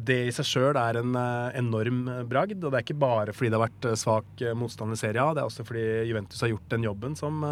[0.07, 1.13] det i seg sjøl er en
[1.57, 2.63] enorm bragd.
[2.63, 5.49] Og det er ikke bare fordi det har vært svak motstand i serien, det er
[5.49, 7.45] også fordi Juventus har gjort den jobben som,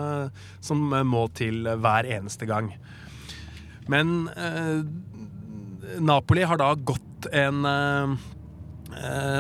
[0.65, 2.73] som må til hver eneste gang.
[3.91, 8.15] Men eh, Napoli har da gått en eh,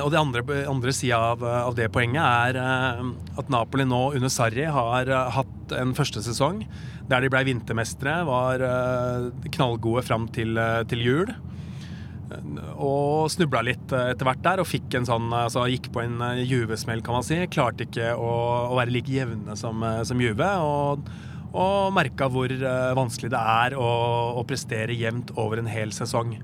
[0.03, 3.05] og det andre, andre sida av, av, det poenget er uh,
[3.39, 6.65] at Napoli nå under Sarri har uh, hatt en første sesong
[7.07, 8.63] der de ble vintermestere, var
[9.53, 10.57] knallgode fram til,
[10.89, 11.29] til jul.
[12.81, 17.03] Og snubla litt etter hvert der og fikk en sånn, altså gikk på en Juve-smell,
[17.05, 17.37] kan man si.
[17.53, 18.31] Klarte ikke å,
[18.71, 20.49] å være like jevne som, som Juve.
[20.65, 21.05] Og,
[21.53, 22.49] og merka hvor
[22.97, 23.91] vanskelig det er å,
[24.41, 26.39] å prestere jevnt over en hel sesong.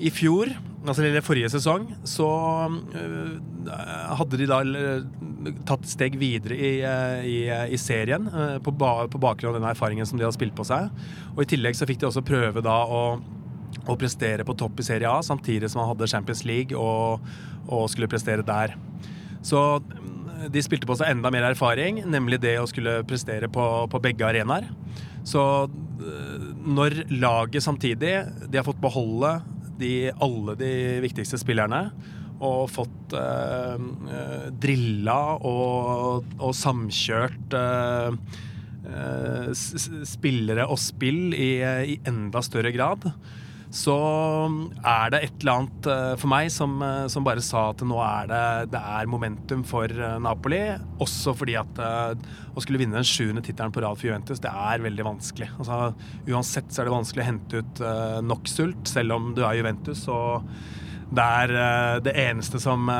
[0.00, 0.48] I fjor,
[0.86, 2.26] altså eller forrige sesong, så
[2.70, 3.72] uh,
[4.16, 7.36] hadde de da uh, tatt steg videre i, uh, i,
[7.74, 8.28] i serien
[8.64, 10.88] på, ba, på, bakgrunn av den erfaringen som de hadde spilt på seg.
[11.34, 13.02] Og i tillegg så fikk de også prøve da å,
[13.84, 17.20] å prestere på topp i Serie A, samtidig som han hadde Champions League og,
[17.68, 18.78] og skulle prestere der.
[19.44, 19.60] Så
[20.48, 24.26] de spilte på seg enda mer erfaring, nemlig det å skulle prestere på, på begge
[24.26, 24.68] arenaer.
[25.28, 28.12] Så eh, når laget samtidig
[28.48, 29.34] De har fått beholde
[29.80, 30.72] de, alle de
[31.04, 31.88] viktigste spillerne
[32.40, 33.82] og fått eh,
[34.16, 38.16] eh drilla og, og samkjørt eh,
[38.90, 39.50] eh
[40.08, 43.10] spillere og spill i, i, enda større grad,
[43.70, 43.96] så
[44.82, 46.80] er det et eller annet eh, for meg som,
[47.12, 50.60] som bare sa at nå er det, det er momentum for Napoli.
[51.02, 54.82] Også fordi at å skulle vinne den sjuende tittelen på rad for Juventus, det er
[54.82, 55.52] veldig vanskelig.
[55.62, 55.92] Altså,
[56.28, 57.84] uansett så er det vanskelig å hente ut
[58.26, 60.02] nok sult, selv om du er Juventus.
[60.10, 60.50] og
[61.10, 62.90] det er det eneste som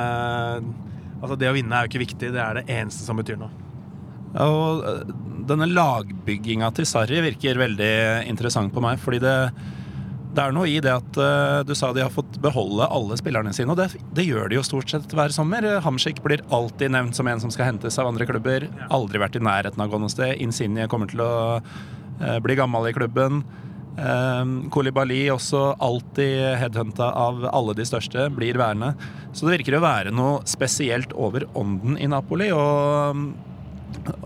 [1.21, 3.53] Altså, det å vinne er jo ikke viktig, det er det eneste som betyr noe.
[4.31, 5.13] Ja, og eh,
[5.49, 7.93] denne lagbygginga til Sarri virker veldig
[8.31, 9.37] interessant på meg, fordi det,
[10.31, 13.53] det er noe i det at uh, du sa de har fått beholde alle spillerne
[13.57, 15.67] sine, og det, det gjør de jo stort sett hver sommer.
[15.85, 18.69] Hamsik blir alltid nevnt som en som skal hentes av andre klubber.
[18.95, 20.37] Aldri vært i nærheten av å gå noe sted.
[20.43, 23.43] Insigne kommer til å uh, bli gammel i klubben.
[23.99, 28.95] Um, Kolibali, også alltid headhunta av alle de største, blir værende.
[29.35, 32.49] Så det virker å være noe spesielt over ånden i Napoli.
[32.55, 33.27] Og,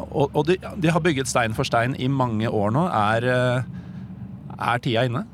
[0.05, 2.87] og, og de, de, har bygget stein for stein i mange år nå.
[2.93, 5.25] Er, eh, er tida inne?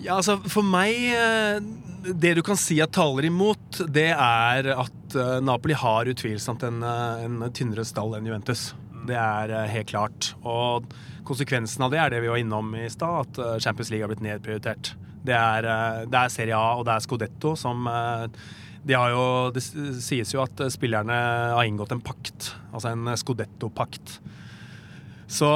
[0.00, 1.58] Ja, altså for meg eh,
[2.22, 6.80] Det du kan si at taler imot, det er at eh, Napoli har utvilsomt en,
[6.82, 8.70] en tynnere stall enn Juventus.
[9.06, 10.32] Det er helt klart.
[10.46, 10.86] Og
[11.26, 14.12] konsekvensen av det er det vi var innom i stad, at eh, Champions League har
[14.12, 14.92] blitt nedprioritert.
[15.22, 18.26] Det er, eh, det er, Serie A og det er Scudetto som eh,
[18.82, 21.14] de jo, Det sies jo at spillerne
[21.54, 24.16] har inngått en pakt, altså en Scudetto-pakt.
[25.32, 25.48] Så,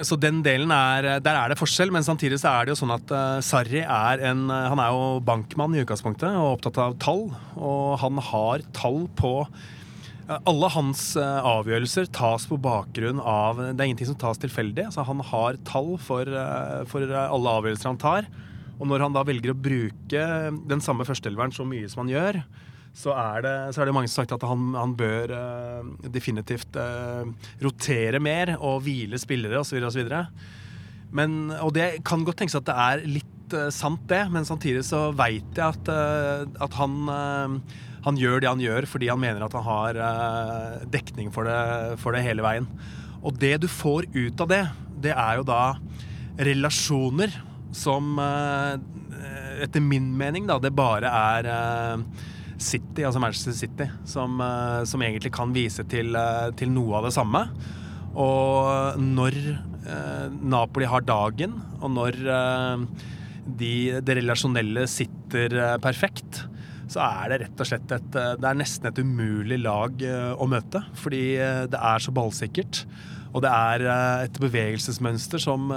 [0.00, 2.94] så, den delen er Der er det forskjell, men samtidig så er det jo sånn
[2.94, 7.26] at uh, Sarri er en Han er jo bankmann i utgangspunktet og opptatt av tall.
[7.58, 9.34] Og han har tall på
[10.46, 14.86] alle hans eh, avgjørelser tas på bakgrunn av Det er ingenting som tas tilfeldig.
[14.86, 18.28] Altså, han har tall for, eh, for, alle avgjørelser han tar.
[18.78, 20.26] Og når han da velger å bruke
[20.70, 22.40] den samme førsteelveren så mye som han gjør,
[22.96, 26.08] så er det, så er det mange som har sagt at han, han bør uh,
[26.10, 27.28] definitivt uh,
[27.62, 29.78] rotere mer og hvile spillere osv.
[29.86, 30.10] osv.
[31.14, 34.82] Men, og det kan godt tenkes at det er litt uh, sant, det, men samtidig
[34.88, 35.92] så veit jeg at,
[36.66, 37.62] at han
[38.00, 39.98] han gjør det han gjør fordi han mener at han har
[40.88, 42.68] dekning for det, for det, hele veien.
[43.20, 44.62] Og det du får ut av det,
[45.04, 45.76] det er jo da
[46.40, 47.34] relasjoner
[47.76, 48.16] som
[49.60, 51.50] etter min mening da, det bare er
[52.60, 54.40] City, altså Manchester City, som,
[54.84, 56.16] som egentlig kan vise til,
[56.60, 57.40] til, noe av det samme.
[58.20, 59.38] Og når
[60.44, 62.18] Napoli har dagen, og når
[63.60, 63.72] de,
[64.04, 66.44] det relasjonelle sitter perfekt,
[66.90, 70.32] så er det rett og slett et eh, Det er nesten et umulig lag eh,
[70.34, 70.82] å møte.
[70.98, 72.84] Fordi eh, det er så ballsikkert.
[73.30, 73.84] Og det er
[74.26, 75.68] et bevegelsesmønster som,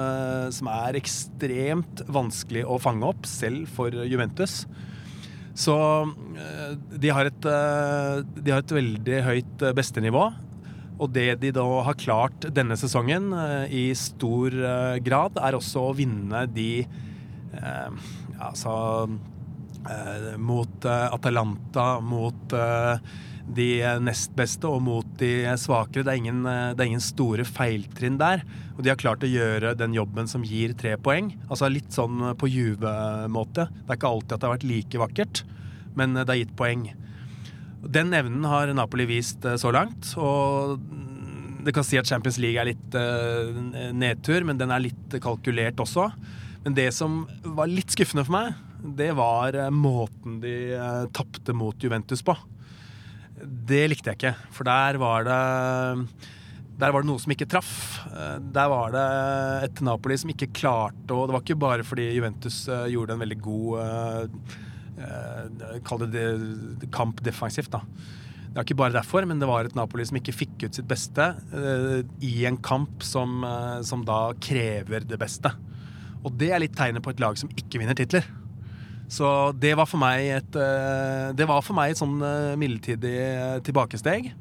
[0.50, 4.63] som, er ekstremt vanskelig å fange opp, selv for Juventus.
[5.53, 5.75] Så
[6.97, 10.23] de har et, de har et veldig høyt bestenivå.
[10.97, 13.29] Og det de da har klart denne sesongen
[13.69, 14.55] i stor
[15.05, 16.85] grad, er også å vinne de
[18.43, 18.73] Altså
[19.89, 23.13] eh, mot eh, Atalanta, mot eh,
[23.43, 26.06] de nest beste og mot de svakere.
[26.06, 28.43] Det er, ingen, eh, det er ingen store feiltrinn der.
[28.77, 31.34] Og de har klart å gjøre den jobben som gir tre poeng.
[31.49, 33.67] Altså litt sånn på Juve-måte.
[33.84, 35.43] Det er ikke alltid at det har vært like vakkert,
[35.99, 36.88] men det har gitt poeng.
[37.84, 40.13] Den evnen har Napoli vist så langt.
[40.17, 40.79] Og
[41.63, 42.97] det kan si at Champions League er litt
[43.95, 46.10] nedtur, men den er litt kalkulert også.
[46.63, 50.56] Men det som var litt skuffende for meg, det var eh, måten de
[51.15, 52.36] tapte mot Juventus på.
[53.43, 55.41] Det likte jeg ikke, for der var det
[56.73, 57.73] der var det noe som ikke traff.
[58.10, 59.03] Eh, der var det
[59.67, 63.39] et Napoli som ikke klarte Og det var ikke bare fordi Juventus gjorde en veldig
[63.45, 64.39] god
[65.86, 66.25] Kall det,
[66.82, 67.79] det kamp defensivt, da.
[67.82, 70.86] Det var ikke bare derfor, men det var et Napoli som ikke fikk ut sitt
[70.88, 71.25] beste
[72.21, 73.41] i en kamp som,
[73.82, 75.49] som da krever det beste.
[76.21, 78.29] Og det er litt tegnet på et lag som ikke vinner titler.
[79.11, 79.27] Så
[79.59, 83.59] det var for meg et, eh, det var for meg et sånn eh, midlertidig eh,
[83.65, 84.33] tilbakesteg.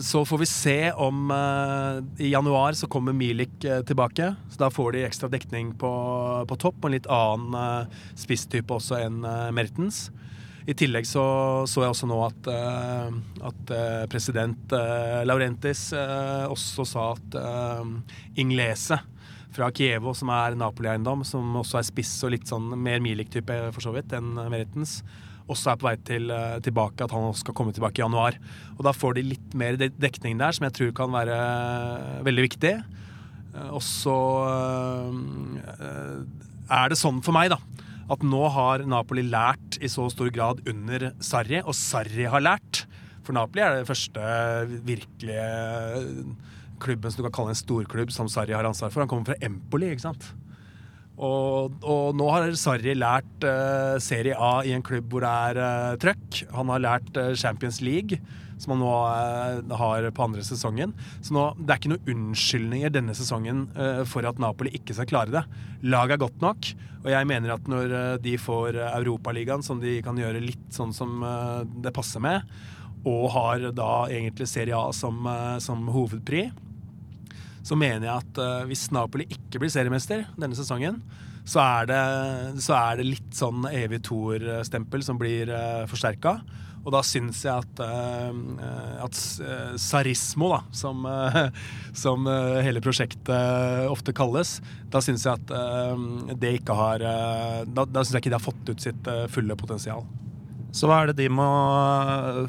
[0.00, 4.30] Så får vi se om I januar så kommer Milik tilbake.
[4.48, 5.90] Så da får de ekstra dekning på,
[6.48, 9.18] på topp og en litt annen spisstype også enn
[9.52, 10.06] Mertens.
[10.64, 11.24] I tillegg så,
[11.68, 12.48] så jeg også nå at,
[13.50, 13.74] at
[14.14, 14.72] president
[15.28, 17.36] Laurentis også sa at
[18.40, 19.02] Inglese
[19.52, 23.84] fra Kievo, som er Napoli-eiendom, som også er spiss og litt sånn mer Milik-type for
[23.84, 25.02] så vidt enn Meritens.
[25.50, 28.38] også er på vei til, eh, tilbake, at han skal komme tilbake i januar.
[28.78, 32.44] Og Da får de litt mer dekning der, som jeg tror kan være eh, veldig
[32.48, 32.74] viktig.
[33.54, 34.16] Eh, Og så
[36.70, 37.58] er det sånn for meg, da,
[38.10, 42.86] at nå har Napoli lært i så stor grad under Sarri, og Sarri har lært.
[43.22, 44.20] For Napoli er det første
[44.86, 46.24] virkelige
[46.82, 49.04] klubben som du kan kalle en storklubb, som Sarri har ansvar for.
[49.04, 50.32] Han kommer fra Empoli, ikke sant?
[51.22, 55.60] Og, og nå har Sarri lært uh, Serie A i en klubb hvor det er
[55.60, 56.38] uh, trøkk.
[56.56, 58.16] Han har lært uh, Champions League,
[58.62, 60.94] som han nå har på andre sesongen.
[61.20, 63.64] Så nå, det er ikke noen unnskyldninger denne sesongen
[64.06, 65.42] for at Napoli ikke skal klare det.
[65.82, 66.68] Laget er godt nok,
[67.02, 71.24] og jeg mener at når de får Europaligaen, som de kan gjøre litt sånn som
[71.82, 72.46] det passer med,
[73.02, 75.26] og har da egentlig Serie A som,
[75.58, 76.44] som hovedpri,
[77.62, 81.02] så mener jeg at uh, hvis Napoli ikke blir seriemester denne sesongen,
[81.42, 82.02] så er det,
[82.62, 86.38] så er det litt sånn evig toer-stempel som blir uh, forsterka.
[86.82, 91.60] Og da syns jeg at, uh, at eh, sarismo, da, som, eh,
[91.94, 94.56] som eh, hele prosjektet ofte kalles,
[94.90, 96.02] da syns jeg at eh,
[96.42, 99.28] det ikke har eh, Da, da syns jeg ikke det har fått ut sitt eh,
[99.30, 100.02] fulle potensial.
[100.72, 101.46] Så hva er det de må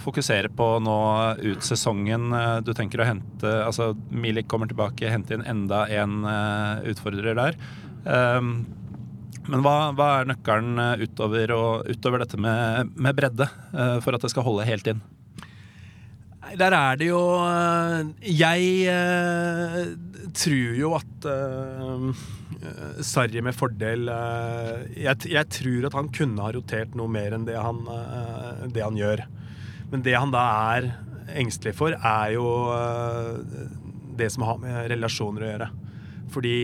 [0.03, 0.99] fokusere på nå
[1.43, 2.31] ut sesongen?
[2.63, 7.59] Du tenker å hente Altså, Milik kommer tilbake, hente inn enda en eh, utfordrer der.
[8.07, 8.63] Um,
[9.51, 14.15] men hva, hva er nøkkelen eh, utover, og, utover dette med, med bredde, eh, for
[14.15, 15.03] at det skal holde helt inn?
[16.59, 17.19] Der er det jo
[18.27, 18.95] Jeg
[20.35, 21.27] tror jo at
[23.03, 27.47] Sarri med fordel øh, jeg, jeg tror at han kunne ha rotert noe mer enn
[27.47, 29.25] det han, øh, det han gjør.
[29.93, 30.91] Men det han da er
[31.39, 32.47] engstelig for, er jo
[34.17, 35.69] det som har med relasjoner å gjøre.
[36.33, 36.55] Fordi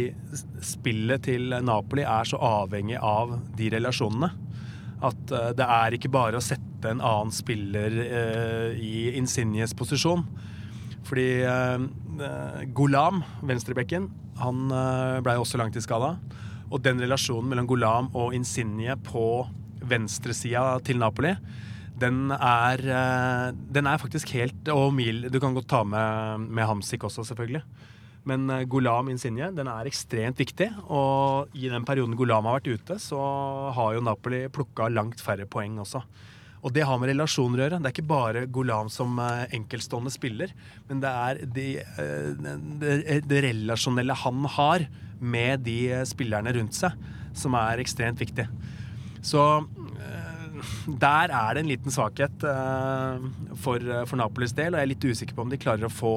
[0.65, 4.31] spillet til Napoli er så avhengig av de relasjonene
[5.05, 10.25] at eh, det er ikke bare å sette en annen spiller eh, i Insignies posisjon.
[11.07, 11.85] Fordi eh,
[12.27, 14.09] eh, Golam, venstrebekken,
[14.41, 16.15] han eh, blei også langtidsskada.
[16.69, 19.25] Og den relasjonen mellom Golam og Insigne på
[19.89, 21.34] venstresida til Napoli,
[21.99, 26.67] den er, eh, den er faktisk helt Og Mil, du kan godt ta med, med
[26.67, 27.63] Hamsik også, selvfølgelig.
[28.30, 30.69] Men eh, Golam Insigne den er ekstremt viktig.
[30.88, 33.19] Og i den perioden Golam har vært ute, så
[33.75, 36.04] har jo Napoli plukka langt færre poeng også.
[36.59, 37.79] Og det har med relasjoner å gjøre.
[37.79, 40.51] Det er ikke bare Golam som eh, enkeltstående spiller,
[40.89, 42.49] men det er de, eh,
[42.81, 44.87] det, det relasjonelle han har
[45.19, 46.95] med de spillerne rundt seg,
[47.37, 48.47] som er ekstremt viktig.
[49.23, 49.45] Så
[50.03, 50.59] eh,
[50.99, 52.43] der er det en liten svakhet
[53.63, 56.15] for, for Napolis del, og jeg er litt usikker på om de klarer å få,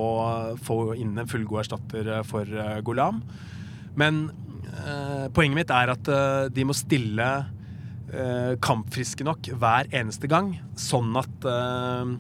[0.66, 2.50] få inn en fullgod erstatter for
[2.82, 3.22] Golam.
[3.94, 4.24] Men
[5.36, 6.08] poenget mitt er at
[6.50, 7.28] de må stille
[8.12, 12.14] eh, kampfriske nok hver eneste gang, sånn at eh,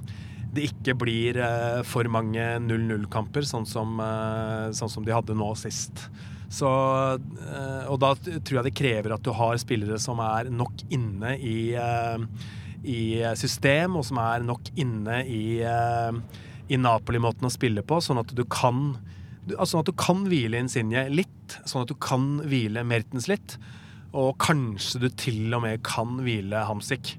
[0.52, 6.06] det ikke blir eh, for mange 0-0-kamper, sånn, eh, sånn som de hadde nå sist.
[6.52, 6.68] Så,
[7.16, 11.36] eh, og da tror jeg det krever at du har spillere som er nok inne
[11.40, 12.18] i, eh,
[12.82, 13.00] i
[13.38, 18.42] system, og som er nok inne i, i Napoli-måten å spille på, sånn at du
[18.50, 18.90] kan
[19.50, 23.56] altså sånn at du kan hvile Insigne litt, sånn at du kan hvile Mertens litt,
[24.12, 27.16] og kanskje du til og med kan hvile Hamsik.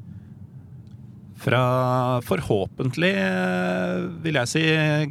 [1.43, 4.62] Fra forhåpentlig, eh, vil jeg si,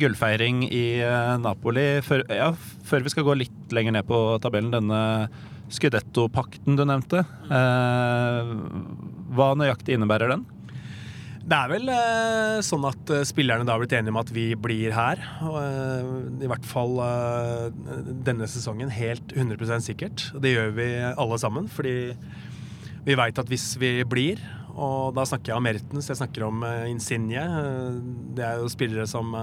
[0.00, 2.00] gullfeiring i eh, Napoli.
[2.06, 2.52] Før, ja,
[2.88, 5.02] før vi skal gå litt lenger ned på tabellen, denne
[5.72, 7.24] Scudetto-pakten du nevnte.
[7.52, 8.54] Eh,
[9.36, 10.46] hva nøyaktig innebærer den?
[11.42, 14.44] Det er vel eh, sånn at eh, spillerne da har blitt enige om at vi
[14.54, 15.20] blir her.
[15.42, 16.10] Og, eh,
[16.46, 17.66] I hvert fall eh,
[18.28, 20.28] denne sesongen helt 100% sikkert.
[20.38, 22.12] Det gjør vi alle sammen, fordi
[23.02, 26.62] vi veit at hvis vi blir og da snakker jeg om Mertens, jeg snakker om
[26.64, 27.42] eh, Insigne.
[27.42, 27.98] eh,
[28.38, 29.34] Det er jo spillere som,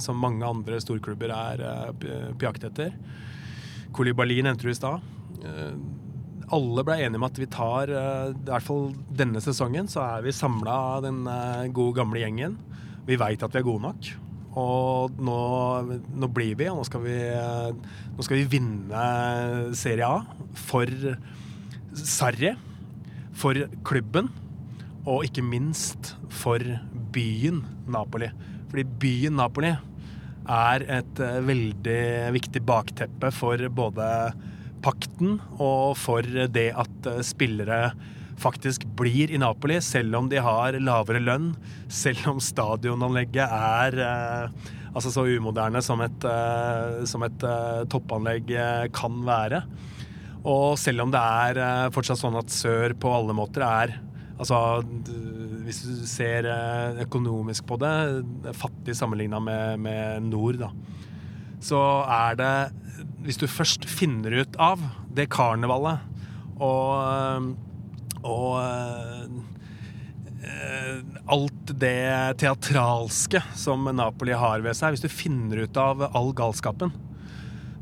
[0.00, 1.66] som mange andre storklubber er
[1.98, 2.94] på jakt etter.
[3.92, 5.04] Kolibali nevnte du i stad.
[6.54, 10.24] Alle ble enige om at vi tar eh, I hvert fall denne sesongen så er
[10.24, 12.56] vi samla den eh, gode, gamle gjengen.
[13.08, 14.08] Vi veit at vi er gode nok.
[14.58, 15.38] Og nå,
[16.18, 19.04] nå blir vi, og nå skal vi, eh, nå skal vi vinne
[19.76, 20.88] Serie A for
[21.98, 22.54] Sarri,
[23.38, 24.32] for klubben,
[25.04, 26.64] og ikke minst for
[27.12, 28.32] byen Napoli.
[28.72, 29.74] Fordi byen Napoli
[30.48, 32.02] er et veldig
[32.34, 34.08] viktig bakteppe for både
[34.84, 37.92] pakten og for det at eh, spillere
[38.38, 41.52] faktisk blir i Napoli, selv om de har lavere lønn,
[41.90, 48.52] selv om stadionanlegget er eh, altså så umoderne som et, eh, som et eh, toppanlegg
[48.54, 49.62] eh, kan være.
[50.48, 53.98] Og selv om det er eh, fortsatt sånn at sør på alle måter er
[54.38, 54.54] Altså,
[55.66, 56.46] hvis du ser
[57.02, 60.68] økonomisk på det, fattig sammenligna med, med nord, da,
[61.58, 62.52] så er det
[63.24, 64.82] Hvis du først finner ut av
[65.14, 65.98] det karnevalet
[66.58, 67.54] og,
[68.26, 68.54] og
[70.42, 76.32] eh, alt det teatralske som Napoli har ved seg, hvis du finner ut av all
[76.36, 76.90] galskapen,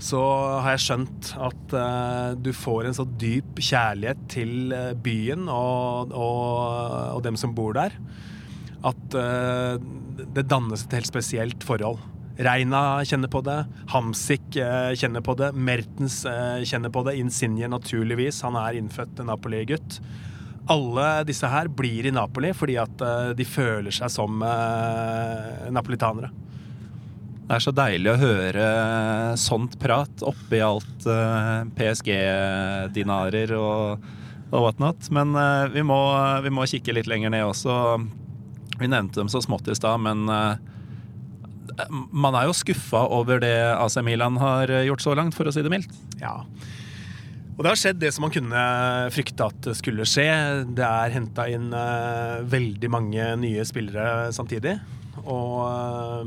[0.02, 0.20] så
[0.60, 6.12] har jeg skjønt at eh, du får en så dyp kjærlighet til eh, byen og,
[6.12, 6.52] og,
[7.16, 7.96] og dem som bor der,
[8.86, 9.16] at
[10.36, 11.98] det dannes et helt spesielt forhold.
[12.36, 17.68] Reina kjenner på det, Hamsik eh, kjenner på det, Mertens eh, kjenner på det, Insigne
[17.72, 20.00] naturligvis, han er innfødt Napoli-gutt.
[20.68, 24.44] Alle disse her blir i Napoli fordi at eh, de føler seg som
[25.72, 26.28] napolitanere.
[27.46, 28.68] Det er så deilig å høre
[29.38, 31.06] sånt prat oppi alt
[31.78, 34.08] PSG-dinarer og,
[34.50, 35.08] og whatnot.
[35.14, 35.30] Men
[35.70, 36.00] vi, må,
[36.42, 37.76] vi må kikke litt lenger ned også.
[38.80, 40.26] Vi nevnte dem så smått i stad, men
[42.10, 45.64] man er jo skuffa over det AC Milan har gjort så langt, for å si
[45.64, 45.92] det mildt.
[46.20, 46.40] Ja.
[47.56, 48.62] Og det har skjedd det som man kunne
[49.14, 50.28] frykte at skulle skje.
[50.76, 54.74] Det er henta inn uh, veldig mange nye spillere samtidig.
[55.24, 56.20] Og uh,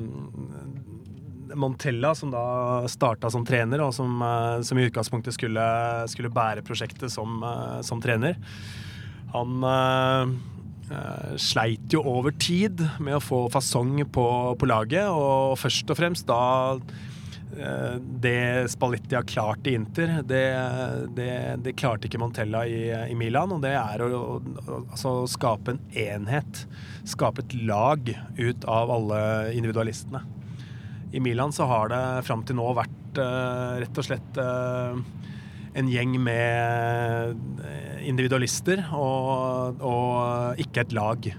[1.54, 5.66] Montella, som da starta som trener, og som, uh, som i utgangspunktet skulle,
[6.10, 8.38] skulle bære prosjektet som, eh, som trener,
[9.34, 10.32] han eh, eh,
[11.38, 14.26] sleit jo over tid med å få fasong på,
[14.60, 16.40] på laget, og først og fremst da
[17.54, 20.44] eh, det Spalletti har klart i Inter, det,
[21.18, 21.32] det,
[21.66, 22.82] det klarte ikke Montella i,
[23.12, 23.54] i Milan.
[23.54, 24.10] Og det er å,
[24.40, 26.66] å, altså skape en enhet.
[27.10, 28.10] Skape et lag
[28.40, 29.22] ut av alle
[29.54, 30.26] individualistene.
[31.14, 35.00] I Milan så har det fram til nå vært eh, rett og slett eh,
[35.78, 41.30] en gjeng med eh, individualister og, og ikke et lag.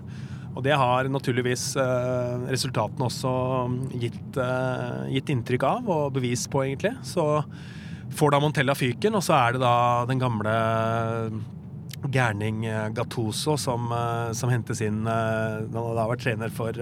[0.51, 3.33] Og det har naturligvis eh, resultatene også
[4.03, 6.95] gitt, eh, gitt inntrykk av, og bevis på, egentlig.
[7.07, 7.26] Så
[8.16, 9.76] får da Montella fyken, og så er det da
[10.11, 10.55] den gamle
[12.11, 12.64] gærning
[12.97, 13.91] Gattoso som,
[14.33, 16.72] som hentes inn Han har da vært trener for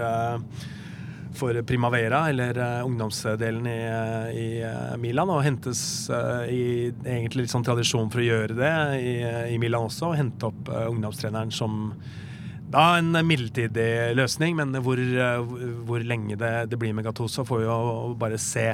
[1.39, 5.80] for Primavera, eller eh, ungdomsdelen i, eh, i eh, Milan, og hentes
[6.51, 9.14] i egentlig litt sånn tradisjon for å gjøre det i,
[9.55, 11.95] i Milan også, og hente opp ungdomstreneren som
[12.68, 15.01] da en midlertidig løsning, men hvor,
[15.89, 17.78] hvor lenge det, det blir med Gattuso, får vi jo
[18.20, 18.66] bare se.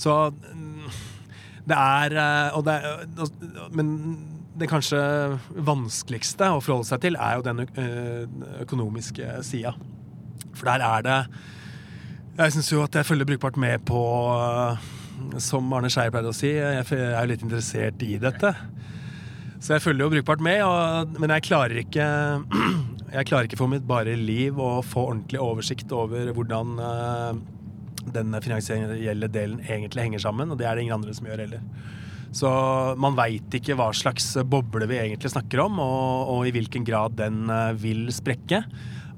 [0.00, 0.86] Så mm,
[1.68, 2.16] det er
[2.56, 2.78] og det,
[3.76, 3.90] Men
[4.56, 5.02] det kanskje
[5.68, 7.60] vanskeligste å forholde seg til, er jo den
[8.64, 9.74] økonomiske sida.
[10.56, 11.20] For der er det
[12.38, 14.00] Jeg syns jo at jeg følger brukbart med på
[14.32, 14.76] øh,
[15.42, 18.52] Som Arne Skeier pleier å si, jeg er jo litt interessert i dette.
[19.60, 22.06] Så jeg følger jo brukbart med, og, men jeg klarer ikke
[23.10, 27.40] Jeg klarer ikke for mitt bare liv å få ordentlig oversikt over hvordan øh,
[28.14, 31.64] den finansielle delen egentlig henger sammen, og det er det ingen andre som gjør heller.
[32.30, 32.50] Så
[33.02, 37.18] man veit ikke hva slags boble vi egentlig snakker om, og, og i hvilken grad
[37.18, 38.62] den eh, vil sprekke.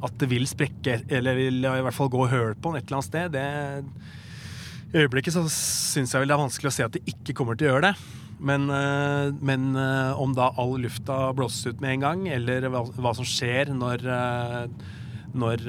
[0.02, 3.00] At det vil sprekke, eller vil i hvert fall gå høl på den et eller
[3.00, 6.96] annet sted, det I øyeblikket så syns jeg vel det er vanskelig å se at
[6.96, 7.94] det ikke kommer til å gjøre det.
[8.42, 12.82] Men, eh, men eh, om da all lufta blåses ut med en gang, eller hva,
[12.98, 14.90] hva som skjer når eh,
[15.32, 15.62] når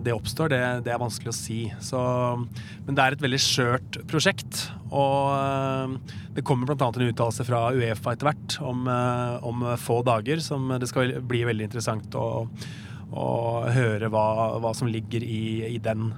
[0.00, 1.56] det oppstår, det, det er vanskelig å si.
[1.84, 1.98] Så,
[2.86, 4.62] men det er et veldig skjørt prosjekt.
[4.88, 5.98] Og
[6.32, 6.88] det kommer bl.a.
[6.88, 11.68] en uttalelse fra Uefa etter hvert om, om få dager, som det skal bli veldig
[11.68, 12.24] interessant å,
[13.12, 13.28] å
[13.72, 14.24] høre hva,
[14.62, 16.10] hva som ligger i, i den.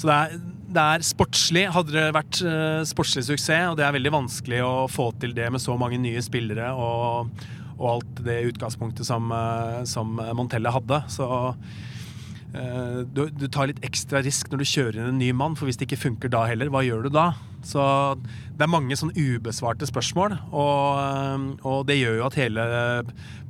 [0.00, 0.34] Så det er,
[0.72, 1.66] det er sportslig.
[1.74, 5.50] Hadde det vært uh, sportslig suksess, og det er veldig vanskelig å få til det
[5.52, 7.44] med så mange nye spillere og,
[7.76, 13.84] og alt det utgangspunktet som, uh, som Montelle hadde, så uh, du, du tar litt
[13.86, 16.46] ekstra risk når du kjører inn en ny mann, for hvis det ikke funker da
[16.48, 17.30] heller, hva gjør du da?
[17.66, 17.82] Så
[18.20, 22.68] det er mange sånn ubesvarte spørsmål, og, eh, og det gjør jo at hele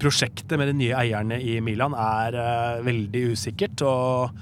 [0.00, 3.86] prosjektet med de nye eierne i Milan er uh, veldig usikkert.
[3.86, 4.40] og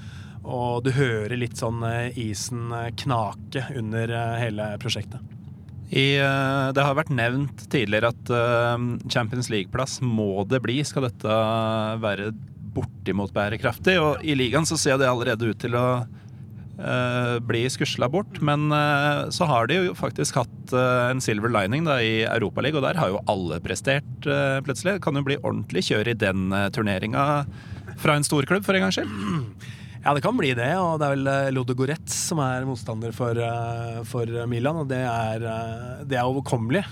[0.48, 5.34] og du hører litt sånn eh, isen knake under eh, hele prosjektet.
[5.88, 6.20] I,
[6.76, 10.82] det har vært nevnt tidligere at eh, Champions League-plass må det bli.
[10.84, 11.38] Skal dette
[12.02, 12.30] være
[12.76, 13.96] bortimot bærekraftig?
[14.00, 15.86] Og i ligaen så ser det allerede ut til å
[17.48, 18.38] bli skusla bort.
[18.44, 22.78] Men eh, så har de jo faktisk hatt eh, en silver lining da, i Europaligaen,
[22.78, 25.00] og der har jo alle prestert eh, plutselig.
[25.02, 27.26] Kan jo bli ordentlig kjør i den turneringa
[27.98, 29.12] fra en storklubb, for en gangs skyld.
[30.04, 33.12] Ja, det kan bli det, og det er vel eh, Lodo Goretz som er motstander
[33.12, 36.84] for, eh, for Milan, og det er, eh, det er overkommelig.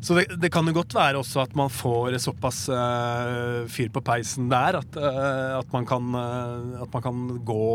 [0.00, 4.02] Så det, det kan jo godt være også at man får såpass uh, fyr på
[4.04, 7.66] peisen der at, uh, at, man kan, uh, at, man kan, gå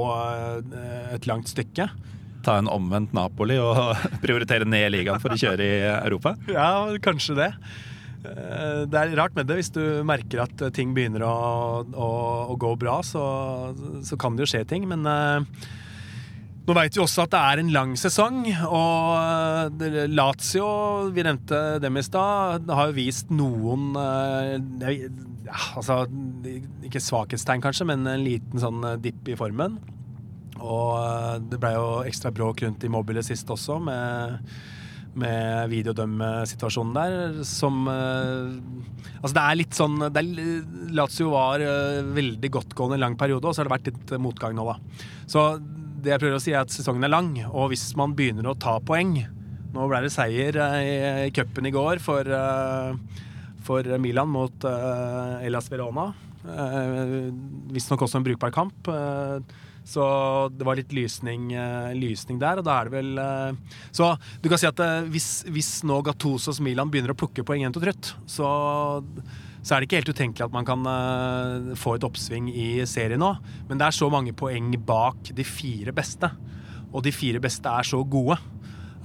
[1.14, 1.88] et langt stykke.
[2.46, 3.94] Ta en omvendt Napoli og
[4.26, 6.36] prioritere ned ligaen for å kjøre i Europa?
[6.58, 7.52] Ja, kanskje det.
[8.26, 9.60] Det er rart med det.
[9.60, 11.34] Hvis du merker at ting begynner å,
[11.86, 12.12] å,
[12.50, 13.22] å gå bra, så,
[14.02, 14.88] så, kan det jo skje ting.
[14.90, 15.06] Men
[16.66, 20.68] nå veit vi også at det er en lang sesong, og eh, Lazio,
[21.14, 24.96] vi nevnte dem i stad, har jo vist noen eh,
[25.46, 26.00] ja, Altså,
[26.88, 29.78] ikke svakhetstegn kanskje, men en liten sånn eh, dipp i formen.
[30.56, 34.50] Og det ble jo ekstra bråk rundt Immobile sist også, med,
[35.22, 40.34] med videodømmesituasjonen der, som Altså, det er litt sånn er,
[40.98, 41.62] Lazio var
[42.16, 45.06] veldig godtgående en lang periode, og så har det vært litt motgang nå, da.
[45.30, 45.50] Så
[46.06, 48.60] det jeg prøver å si, er at sesongen er lang, og hvis man begynner å
[48.60, 49.18] ta poeng
[49.76, 53.18] Nå ble det seier i cupen i går for, eh,
[53.68, 56.14] for Milan mot Elas Verona.
[56.46, 57.28] Uh,
[57.76, 58.88] Visstnok også en brukbar kamp.
[59.84, 60.06] Så
[60.56, 61.50] det var litt lysning,
[62.00, 63.20] lysning, der, og da er det vel
[63.92, 64.08] Så
[64.42, 64.80] du kan si at
[65.12, 68.48] hvis, hvis nå Gattosos Milan begynner å plukke poeng jevnt til trutt, så
[69.66, 73.22] så er det ikke helt utenkelig at man kan uh, få et oppsving i serien
[73.22, 73.32] nå.
[73.70, 76.30] Men det er så mange poeng bak de fire beste,
[76.92, 78.38] og de fire beste er så gode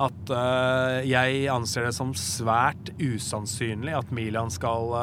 [0.00, 4.94] at uh, jeg anser det som svært usannsynlig at Milan skal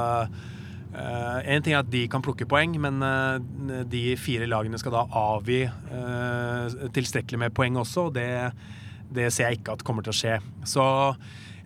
[0.98, 3.38] Uh, en ting er at de kan plukke poeng, men uh,
[3.86, 8.26] de fire lagene skal da avgi uh, tilstrekkelig med poeng også, og det,
[9.14, 10.38] det, ser jeg ikke at kommer til å skje.
[10.68, 10.84] Så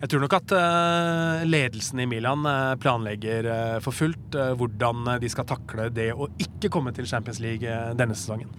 [0.02, 5.30] jeg tror nok at uh, ledelsen i Milan uh, planlegger uh, for fullt hvordan de
[5.30, 8.50] skal takle det å ikke komme til Champions League denne sesongen.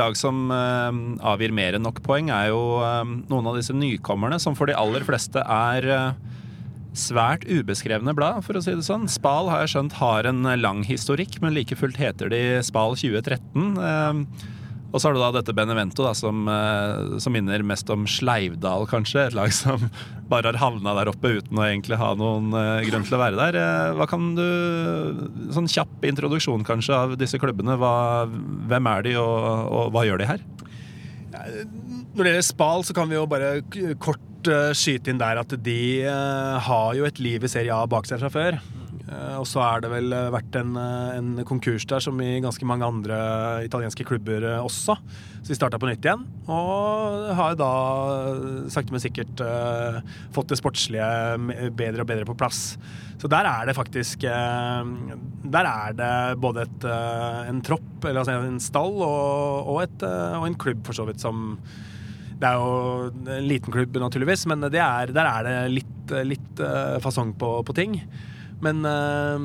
[0.00, 2.80] lag som avgir mer enn nok poeng, er jo
[3.28, 6.16] noen av disse nykommerne, som for de aller fleste er
[6.96, 9.04] svært ubeskrevne blad, for å si det sånn.
[9.12, 13.76] Spal har jeg skjønt har en lang historikk, men like fullt heter de Spal 2013.
[14.92, 18.86] Og så har du da dette Benevento, da, som, eh, som, minner mest om Sleivdal,
[18.88, 19.26] kanskje.
[19.26, 19.88] Et lag som
[20.30, 23.40] bare har havna der oppe uten å egentlig ha noen uh, grunn til å være
[23.40, 23.58] der.
[23.60, 24.46] Uh, hva kan du
[25.54, 27.76] Sånn kjapp introduksjon, kanskje, av disse klubbene.
[27.80, 28.26] Hva,
[28.70, 30.46] hvem er de, og, og, hva gjør de her?
[31.36, 33.58] Når det gjelder Spal, så kan vi jo bare
[34.02, 34.22] kort
[34.78, 38.30] skyte inn der at de har jo et liv i Serie A bak seg fra
[38.32, 38.58] før.
[39.06, 42.40] Eh, og så er det vel eh, vært en, eh, en, konkurs der, som i
[42.42, 43.16] ganske mange andre
[43.66, 44.96] italienske klubber også.
[44.96, 47.70] Så vi starta på nytt igjen, og har da
[48.72, 49.38] sakte, men sikkert
[50.34, 51.06] fått det sportslige
[51.78, 52.74] bedre og bedre på plass.
[53.22, 56.86] Så der er det faktisk Der er det både et,
[57.46, 61.22] en tropp, eller altså en stall, og, og, et, og en klubb, for så vidt,
[61.22, 61.60] som
[62.36, 66.66] det er jo en liten klubb, naturligvis, men er, der er det litt, litt
[67.06, 68.00] fasong på, på ting.
[68.64, 69.36] Men uh,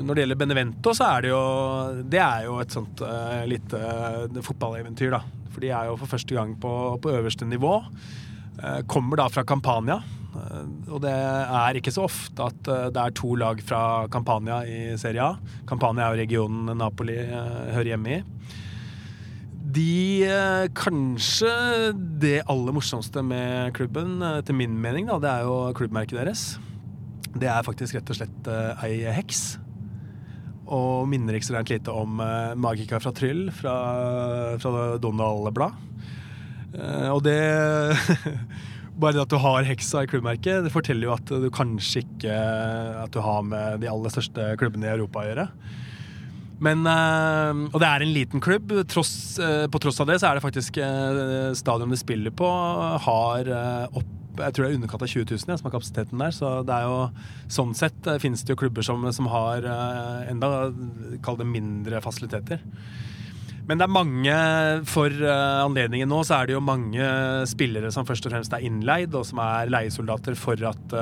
[0.00, 1.42] når det gjelder Benevento, så er det jo
[2.08, 5.20] Det er jo et sånt uh, lite uh, fotballeventyr, da.
[5.50, 6.72] For de er jo for første gang på,
[7.02, 7.80] på øverste nivå.
[8.86, 9.96] kommer da fra Campania.
[10.90, 15.24] og det er ikke så ofte at det er to lag fra Campania i Serie
[15.24, 15.34] A.
[15.66, 18.20] Campania er jo regionen Napoli hører hjemme i.
[19.74, 21.50] De Kanskje
[22.22, 26.60] det aller morsomste med klubben, til min mening, da, det er jo klubbmerket deres.
[27.38, 29.58] Det er faktisk rett og slett uh, ei heks.
[30.70, 33.74] Og minner ikke så rent lite om uh, Magika fra Tryll fra,
[34.62, 35.78] fra Donald-blad.
[36.74, 37.38] Uh, og det
[39.00, 42.34] Bare det at du har heksa i klubbmerket, det forteller jo at du kanskje ikke
[43.00, 45.46] at du har med de aller største klubbene i Europa å gjøre.
[46.60, 48.74] Men, og det er en liten klubb.
[48.92, 50.76] Tross, på tross av det så er det faktisk
[51.56, 52.50] stadionet de spiller på,
[53.06, 53.48] har
[53.88, 56.34] opp jeg tror det er underkant av 20 000 ja, som har kapasiteten der.
[56.34, 56.98] Så det er jo
[57.52, 60.70] sånn sett uh, finnes det jo klubber som, som har uh, enda
[61.24, 62.62] kall det mindre fasiliteter.
[63.68, 64.36] Men det er mange
[64.88, 67.04] For uh, anledningen nå så er det jo mange
[67.46, 70.96] spillere som først og fremst er innleid, og som er leiesoldater for at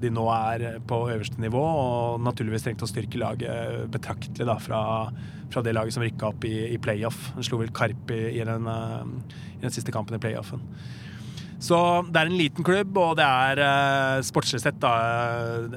[0.00, 4.80] de nå er på øverste nivå, og naturligvis trengte å styrke laget betraktelig da, fra,
[5.52, 7.30] fra det laget som rykka opp i, i playoff.
[7.36, 8.70] Han slo vel Karp i, i, den,
[9.58, 10.64] i den siste kampen i playoffen.
[11.60, 11.76] Så
[12.08, 14.94] det er en liten klubb, og det er uh, sportslig sett da,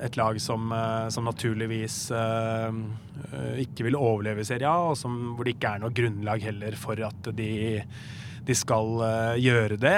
[0.06, 2.72] et lag som, uh, som naturligvis uh,
[3.60, 6.78] ikke vil overleve i Serie A, og som, hvor det ikke er noe grunnlag heller
[6.80, 7.82] for at de,
[8.48, 9.04] de skal
[9.44, 9.98] gjøre det.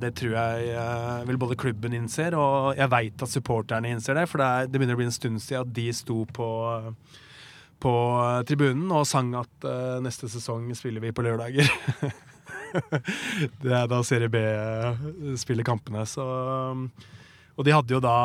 [0.00, 0.88] Det tror jeg
[1.28, 4.24] vel både klubben innser, og jeg veit at supporterne innser det.
[4.30, 6.50] For det, er, det, begynner å bli en stund siden at de sto på
[7.78, 7.90] på
[8.42, 9.66] tribunen og sang at
[10.02, 11.68] neste sesong spiller vi på lørdager.
[13.62, 14.42] det er da Serie B
[15.40, 16.04] spiller kampene.
[16.08, 16.24] Så,
[17.56, 18.18] Og de hadde jo da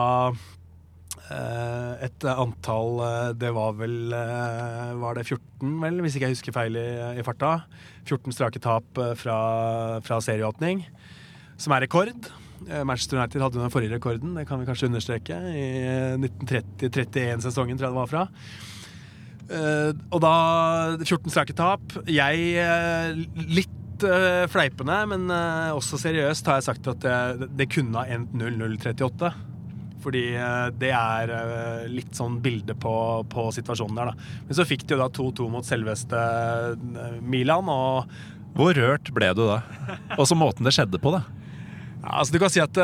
[1.32, 6.38] eh, et antall eh, Det var vel eh, Var det 14, vel, hvis ikke jeg
[6.38, 6.88] husker feil i,
[7.20, 7.56] i farta?
[8.06, 9.38] 14 strake tap eh, fra,
[10.04, 10.84] fra serieåpning,
[11.56, 12.32] som er rekord.
[12.68, 15.39] Eh, Manchester United hadde den forrige rekorden, det kan vi kanskje understreke.
[15.56, 18.28] I eh, 1930-31-sesongen, tror jeg det var fra.
[19.54, 20.36] Eh, og da
[21.04, 21.96] 14 strake tap.
[22.08, 23.24] Jeg eh,
[24.04, 28.08] litt eh, fleipende, men uh, også seriøst har jeg sagt at det, det kunne ha
[28.12, 29.32] endt 0-0-38.
[30.04, 34.41] Fordi uh, det er litt sånn bilde på, på situasjonen der, da.
[34.47, 36.20] Men så fikk de jo da 2-2 mot selveste
[37.22, 38.12] Milan, og
[38.54, 39.64] Hvor rørt ble du da?
[40.20, 41.24] Og så måten det skjedde på, da.
[42.04, 42.78] ja, altså du kan si at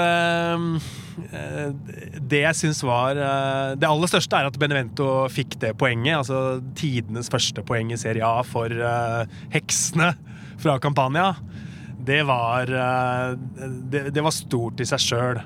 [2.32, 3.20] Det jeg syns var
[3.78, 6.24] Det aller største er at Benevento fikk det poenget.
[6.24, 8.74] Altså tidenes første poeng i Serie A for
[9.53, 10.13] heksene
[10.60, 11.34] fra Campania.
[12.05, 13.38] Det var, eh,
[13.91, 15.41] det, det var stort i seg sjøl.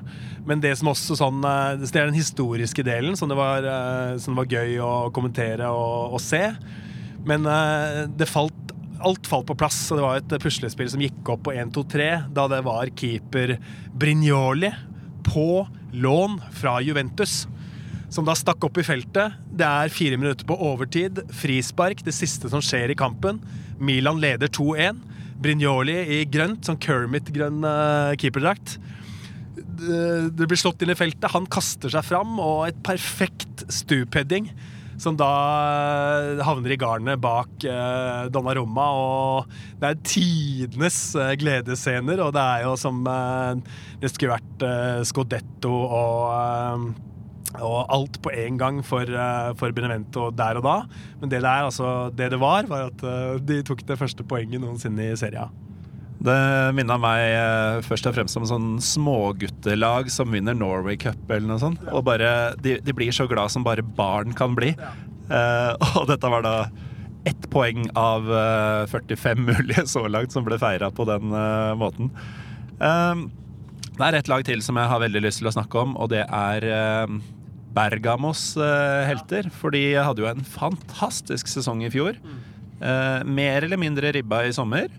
[0.46, 4.16] Men det som også sånn eh, Det er den historiske delen som det var, eh,
[4.22, 6.46] som det var gøy å kommentere og, og se.
[7.24, 7.46] Men
[8.12, 8.60] det falt
[9.04, 12.06] alt falt på plass, og det var et puslespill som gikk opp på 1-2-3
[12.36, 13.56] da det var keeper
[13.96, 14.70] Brignoli
[15.26, 15.64] på
[15.96, 17.44] lån fra Juventus.
[18.12, 19.34] Som da stakk opp i feltet.
[19.50, 21.18] Det er fire minutter på overtid.
[21.34, 23.40] Frispark, det siste som skjer i kampen.
[23.78, 25.00] Milan leder 2-1.
[25.44, 28.78] Brignoli i grønt, sånn Kermit-grønn eh, keeperdrakt.
[29.54, 31.32] Det blir slått inn i feltet.
[31.34, 34.48] Han kaster seg fram, og et perfekt stupheading
[35.00, 35.30] som da
[36.38, 38.86] eh, havner i garnet bak eh, Donnarumma.
[38.94, 44.66] Og det er tidenes eh, gledesscener, og det er jo som eh, det skulle vært
[44.68, 46.86] eh, Scodetto og eh,
[47.62, 50.76] og alt på en gang for, eh, for Benevento der og da.
[51.20, 54.62] Men det der, altså, det det var, var at eh, de tok det første poenget
[54.62, 55.52] noensinne i serien.
[56.24, 56.36] Det
[56.72, 61.60] minna meg eh, først og fremst om sånn småguttelag som vinner Norway Cup eller noe
[61.60, 61.82] sånt.
[61.92, 64.72] Og bare, de, de blir så glad som bare barn kan bli.
[64.74, 66.56] Eh, og dette var da
[67.24, 72.10] ett poeng av uh, 45 mulige så langt som ble feira på den uh, måten.
[72.76, 76.10] Det er et lag til som jeg har veldig lyst til å snakke om, og
[76.12, 76.66] det er
[77.74, 79.50] Bergamos eh, helter.
[79.52, 82.18] For de hadde jo en fantastisk sesong i fjor.
[82.80, 84.92] Eh, mer eller mindre ribba i sommer.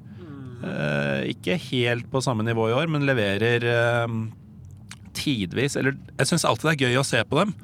[0.65, 3.65] Eh, ikke helt på samme nivå i år, men leverer
[5.15, 7.55] tidvis Eller jeg syns alltid det er gøy å se på dem.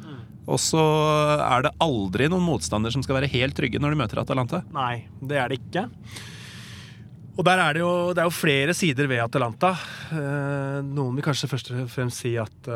[0.51, 4.21] Og så er det aldri noen motstander som skal være helt trygge når de møter
[4.23, 4.63] Atalanta.
[4.73, 5.85] Nei, det er det ikke.
[7.39, 9.71] Og der er det jo, det er jo flere sider ved Atalanta.
[10.11, 12.71] Eh, noen vil kanskje først og fremst si at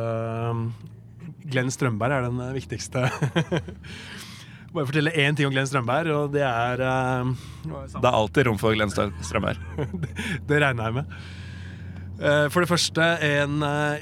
[1.51, 3.05] Glenn Strømberg er den eh, viktigste.
[4.75, 7.33] Bare fortelle én ting om Glenn Strømberg, og det er eh,
[7.95, 9.61] Det er alltid rom for Glenn Strømberg.
[10.49, 11.17] Det regner jeg med.
[12.19, 13.59] Eh, For det første en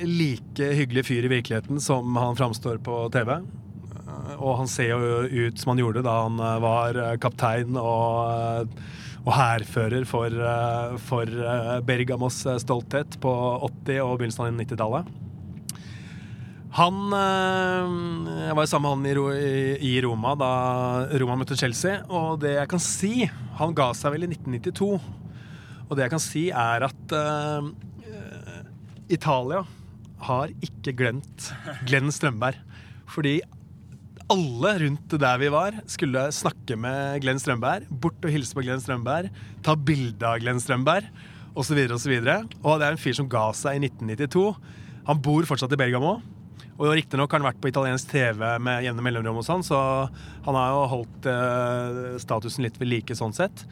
[0.07, 3.35] like hyggelig fyr i virkeligheten som han framstår på TV.
[4.39, 8.69] Og han ser jo ut som han gjorde da han var kaptein og,
[9.25, 10.37] og hærfører for,
[11.05, 11.33] for
[11.85, 13.33] Bergamos stolthet på
[13.85, 15.11] 80- og begynnelsen av 90-tallet.
[16.73, 17.91] Han eh,
[18.47, 20.51] Jeg var sammen med han i, Ro i, i Roma da
[21.21, 23.13] Roma møtte Chelsea, og det jeg kan si
[23.59, 24.89] Han ga seg vel i 1992.
[25.83, 27.67] Og det jeg kan si, er at eh,
[29.13, 29.61] Italia
[30.23, 31.49] har ikke glemt
[31.85, 32.57] Glenn Strømberg.
[33.11, 33.35] Fordi
[34.31, 37.85] alle rundt der vi var, skulle snakke med Glenn Strømberg.
[37.91, 39.29] Bort og hilse på Glenn Strømberg.
[39.61, 41.11] Ta bilde av Glenn Strømberg,
[41.53, 41.83] osv.
[41.93, 42.15] osv.
[42.15, 44.47] Og det er en fyr som ga seg i 1992.
[45.11, 46.21] Han bor fortsatt i Bergamo.
[46.81, 49.77] Og Riktignok har han vært på italiensk TV med jevne mellomrom, og sånn, så
[50.45, 53.65] han har jo holdt eh, statusen litt ved like sånn sett.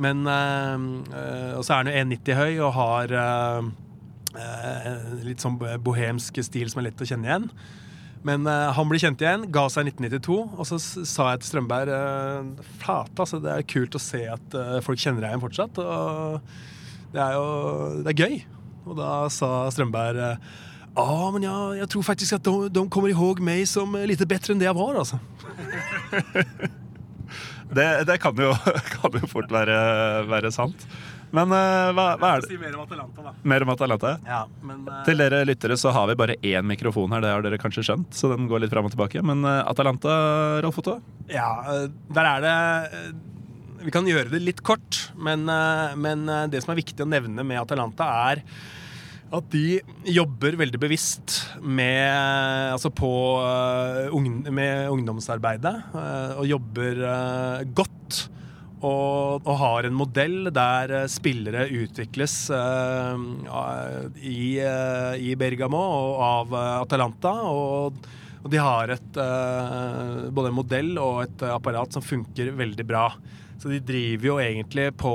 [0.00, 3.14] Men eh, Og så er han jo 1,90 høy og har
[5.26, 7.48] litt sånn bohemsk stil som er lett å kjenne igjen.
[8.22, 11.88] Men han blir kjent igjen, ga seg i 1992, og så sa jeg til Strømberg
[11.88, 13.40] uh, Flate, altså.
[13.42, 15.80] Det er kult å se at folk kjenner deg igjen fortsatt.
[15.82, 17.46] Og det er jo
[18.04, 18.36] det er gøy.
[18.86, 20.20] Og da sa Strømberg
[21.00, 24.22] Ja, men ja, jeg tror faktisk at de, de kommer ihåg meg som eh, litt
[24.28, 25.20] bedre enn det jeg var, altså.
[27.70, 28.50] Det, det kan, jo,
[28.96, 29.76] kan jo fort være,
[30.26, 30.86] være sant.
[31.30, 32.50] Men uh, hva, hva er det?
[32.50, 33.32] Si mer om Atalanta, da.
[33.46, 34.14] Mer om Atalanta?
[34.26, 34.96] Ja, men uh...
[35.06, 38.10] Til dere lyttere så har vi bare én mikrofon her, det har dere kanskje skjønt.
[38.16, 39.22] Så den går litt fram og tilbake.
[39.22, 40.16] Men uh, Atalanta,
[40.66, 40.96] Rolf Otto?
[41.30, 41.52] Ja,
[42.10, 42.56] der er det
[43.86, 45.46] Vi kan gjøre det litt kort, men,
[45.96, 48.42] men det som er viktig å nevne med Atalanta, er
[49.30, 49.78] at de
[50.10, 52.10] jobber veldig bevisst med,
[52.74, 53.10] altså på,
[53.44, 55.74] eh, med ungdomsarbeidet.
[55.94, 58.28] eh, Og jobber eh, godt
[58.80, 62.48] Og, og har en modell der spillere utvikles
[64.24, 66.54] i, i Bergamo og av
[66.86, 67.34] Atalanta.
[67.44, 68.08] Og,
[68.40, 73.10] og de har et, eh, både en modell og et apparat som funker veldig bra.
[73.60, 75.12] Så de driver jo egentlig på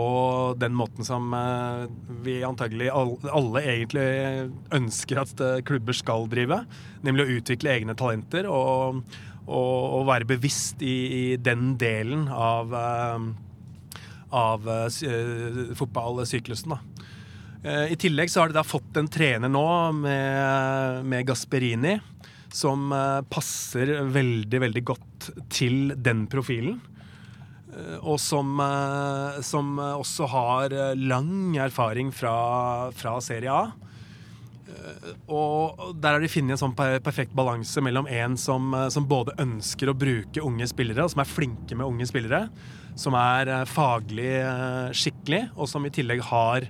[0.61, 1.87] den måten som eh,
[2.21, 6.61] vi antagelig alle, egentlig ønsker at eh, klubber skal drive.
[7.01, 9.01] Nemlig å utvikle egne talenter og,
[9.47, 10.97] og, og være bevisst i,
[11.33, 12.77] i den delen av,
[14.29, 14.69] av
[15.81, 16.77] fotballsyklusen.
[17.65, 19.65] I tillegg så har de da fått en trener nå
[19.97, 21.95] med, med Gasperini
[22.55, 26.77] som eh, passer veldig, veldig godt til den profilen.
[27.75, 33.65] Eh, Og som, eh, som også har lang erfaring fra, fra Serie A.
[35.31, 39.89] Og der har de funnet en sånn perfekt balanse mellom en som, som både ønsker
[39.89, 42.41] å bruke unge spillere, og som er flinke med unge spillere,
[42.99, 44.33] som er faglig
[44.97, 46.67] skikkelig, og som i tillegg har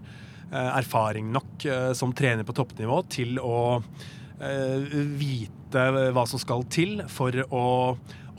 [0.51, 1.65] erfaring nok
[1.97, 3.57] som trener på toppnivå til å
[4.35, 7.65] vite hva som skal til for å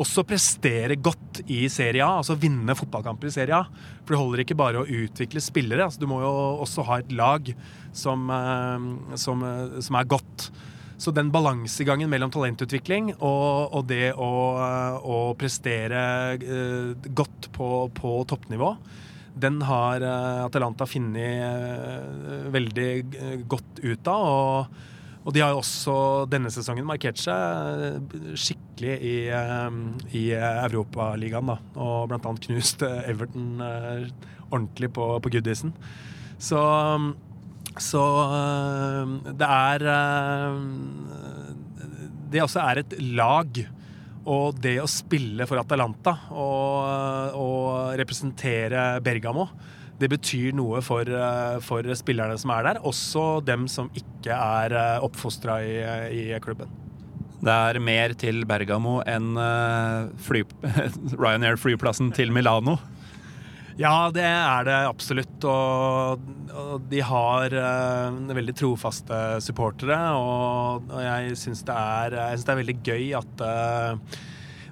[0.03, 3.89] også prestere godt i Serie A, altså vinne fotballkamper i Serie A.
[4.05, 6.33] For det holder ikke bare å utvikle spillere, altså du må jo
[6.65, 7.49] også ha et lag
[7.97, 10.51] som, eh, som, eh, som er godt.
[10.99, 14.31] Så den balansegangen mellom talentutvikling og, og det å,
[14.65, 16.05] eh, å prestere
[16.37, 18.77] eh, godt på, på toppnivå,
[19.37, 24.29] den har eh, Atalanta funnet eh, veldig eh, godt ut av.
[24.29, 24.85] Og,
[25.27, 25.95] og de har jo også
[26.31, 29.79] denne sesongen markert seg skikkelig i, eh,
[30.15, 31.51] i Europaligaen.
[31.75, 34.05] Og blant annet knust eh, Everton eh,
[34.47, 35.75] ordentlig på, på goodiesen.
[36.39, 36.61] Så,
[37.81, 38.03] så
[39.27, 39.85] det er
[42.31, 43.65] Det også er et lag.
[44.31, 49.49] Og det å spille for Atalanta og, og representere Bergamo,
[50.01, 52.83] det betyr noe for, eh, for spillerne som er der.
[52.85, 55.79] Også dem som ikke er oppfostra i,
[56.13, 56.73] i klubben.
[57.47, 60.43] Det er mer til Bergamo enn eh, fly,
[61.23, 62.79] Ryanair-flyplassen til Milano.
[63.77, 65.45] Ja, det er det absolutt.
[65.45, 66.23] Og,
[66.57, 69.99] og de har uh, veldig trofaste supportere.
[70.17, 71.77] Og, og jeg syns det,
[72.17, 74.17] det er veldig gøy at eh,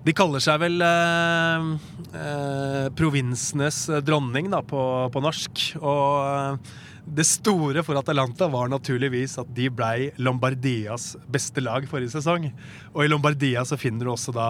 [0.04, 1.68] De kaller seg vel eh,
[2.12, 5.62] eh, provinsenes dronning da, på, på norsk.
[5.80, 6.72] Og eh,
[7.04, 12.50] det store for Atalanta var naturligvis at de blei Lombardias beste lag forrige sesong.
[12.92, 14.48] Og i Lombardia så finner du også da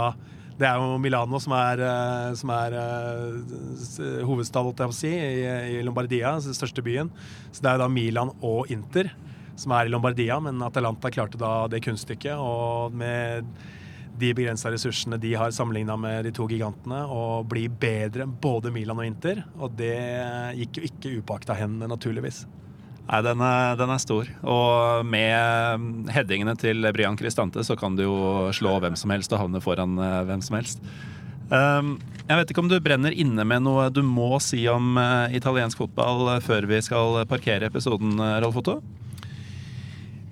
[0.54, 5.10] det er jo Milano som er, eh, som er eh, hovedstad, holdt jeg på si,
[5.10, 5.46] i,
[5.78, 7.10] i Lombardia, den største byen.
[7.50, 9.10] Så det er jo da Milan og Inter
[9.58, 12.38] som er i Lombardia, men Atalanta klarte da det kunststykket.
[12.38, 13.46] Og med
[14.18, 18.72] de begrensa ressursene de har sammenligna med de to gigantene, og bli bedre enn både
[18.74, 19.42] Milan og Inter.
[19.58, 19.96] Og det
[20.60, 22.44] gikk jo ikke upåakta hen, naturligvis.
[23.04, 24.28] Nei, den er, den er stor.
[24.48, 28.16] Og med headingene til Brian Cristante så kan du jo
[28.56, 30.80] slå hvem som helst og havne foran eh, hvem som helst.
[31.50, 35.36] Um, jeg vet ikke om du brenner inne med noe du må si om eh,
[35.36, 38.78] italiensk fotball før vi skal parkere episoden, eh, Rolf Otto?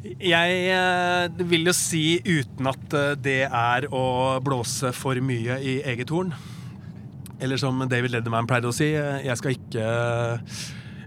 [0.03, 4.05] Jeg eh, vil jo si, uten at eh, det er å
[4.42, 6.32] blåse for mye i eget horn
[7.38, 9.86] Eller som David Lederman pleide å si, eh, jeg skal ikke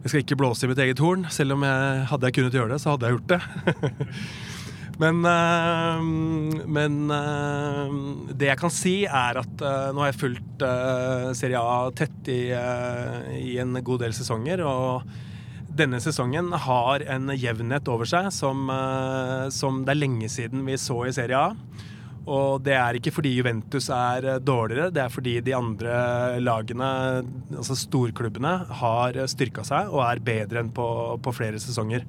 [0.05, 1.23] jeg skal ikke blåse i mitt eget horn.
[1.33, 4.19] Selv om jeg, hadde jeg kunnet gjøre det, så hadde jeg gjort det.
[5.01, 5.23] men
[6.77, 6.99] men
[8.29, 10.65] det jeg kan si, er at nå har jeg fulgt
[11.41, 14.61] Serie A tett i, i en god del sesonger.
[14.61, 15.09] og
[15.75, 20.77] denne sesongen har en jevnhet over seg som, eh, som det er lenge siden vi
[20.79, 21.51] så i Serie A.
[22.25, 26.89] Og det er ikke fordi Juventus er eh, dårligere, det er fordi de andre lagene,
[27.53, 30.87] altså storklubbene, har styrka seg og er bedre enn på,
[31.21, 32.07] på flere sesonger.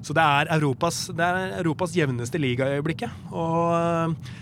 [0.00, 3.26] Så det er Europas, det er Europas jevneste liga i øyeblikket.
[3.34, 4.36] Og eh,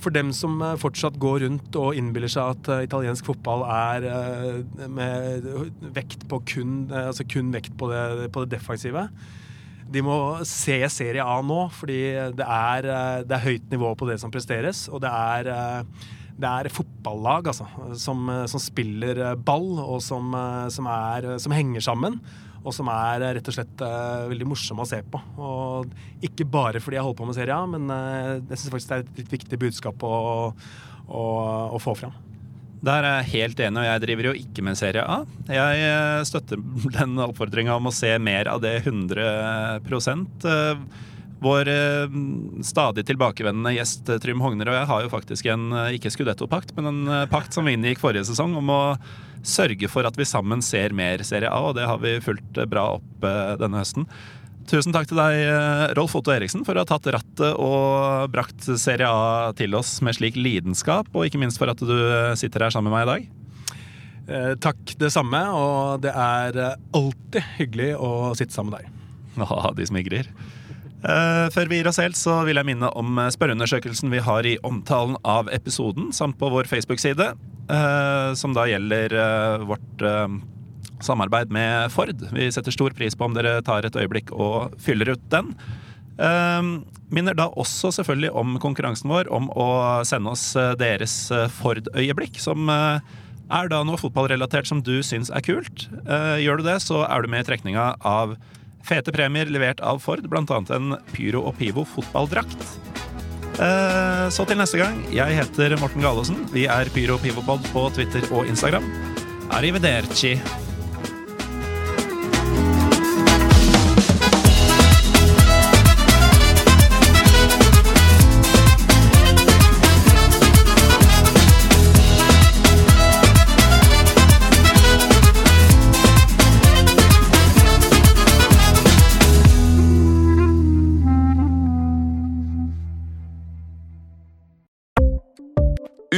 [0.00, 4.08] for dem som eh, fortsatt går rundt og innbiller seg at eh, italiensk fotball er
[4.10, 5.48] eh, med
[5.96, 9.08] vekt på kun, altså kun vekt på det, på det defensive,
[9.94, 10.16] de må
[10.48, 12.00] se Serie A nå, fordi
[12.38, 12.88] det er,
[13.28, 14.86] det er høyt nivå på det som presteres.
[14.88, 15.50] Og det er,
[16.40, 17.66] det er fotballag altså,
[18.00, 20.32] som, som spiller ball, og som,
[20.72, 22.16] som, er, som henger sammen.
[22.64, 25.20] Og som er eh, rett og slett eh, veldig morsomme å se på.
[25.36, 28.92] Og ikke bare fordi jeg holder på med Serie A, men eh, jeg syns faktisk
[28.92, 30.14] det er et litt viktig budskap å,
[31.04, 31.24] å,
[31.76, 32.14] å få fram.
[32.84, 35.22] Der er jeg helt enig, og jeg driver jo ikke med Serie A.
[35.48, 36.60] Jeg støtter
[36.98, 39.28] den oppfordringa om å se mer av det 100
[40.44, 40.80] Eh,
[41.44, 42.14] Vår eh,
[42.64, 46.72] stadig tilbakevendende gjest eh, Trym Hogner og jeg har jo faktisk en eh, ikke Scudetto-pakt,
[46.78, 48.80] men en pakt som vi inngikk forrige sesong om å
[49.44, 52.94] sørge for at vi sammen ser mer Serie A, og det har vi fulgt bra
[52.96, 53.26] opp
[53.60, 54.08] denne høsten.
[54.70, 55.42] Tusen takk til deg,
[55.98, 60.16] Rolf Otto Eriksen, for å ha tatt rattet og brakt Serie A til oss med
[60.16, 61.92] slik lidenskap, og ikke minst for at du
[62.40, 63.32] sitter her sammen med meg i dag.
[64.24, 66.56] Eh, takk det samme, og det er
[66.96, 69.00] alltid hyggelig å sitte sammen med deg.
[69.44, 70.28] Ja, de smigrer.
[71.04, 74.46] Eh, før vi gir oss helt, så vil jeg minne om eh, spørreundersøkelsen vi har
[74.48, 77.26] i omtalen av episoden, samt på vår Facebook-side,
[77.68, 79.12] eh, som da gjelder
[79.68, 80.04] vårt
[81.04, 82.16] samarbeid med Ford.
[82.32, 85.52] Vi setter stor pris på om dere tar et øyeblikk og fyller ut den.
[87.12, 89.66] Minner da også selvfølgelig om konkurransen vår om å
[90.06, 90.44] sende oss
[90.80, 91.16] deres
[91.58, 95.88] Ford-øyeblikk, som er da noe fotballrelatert som du syns er kult.
[96.40, 98.38] Gjør du det, så er du med i trekninga av
[98.84, 100.24] fete premier levert av Ford,
[100.58, 102.64] annet en Pyro og Pivo fotballdrakt.
[103.54, 104.96] Eh, Så til neste gang.
[105.14, 106.46] Jeg heter Morten Galaasen.
[106.52, 108.84] Vi er Pyro og Pivopod på Twitter og Instagram.
[109.54, 110.34] Arrivederci.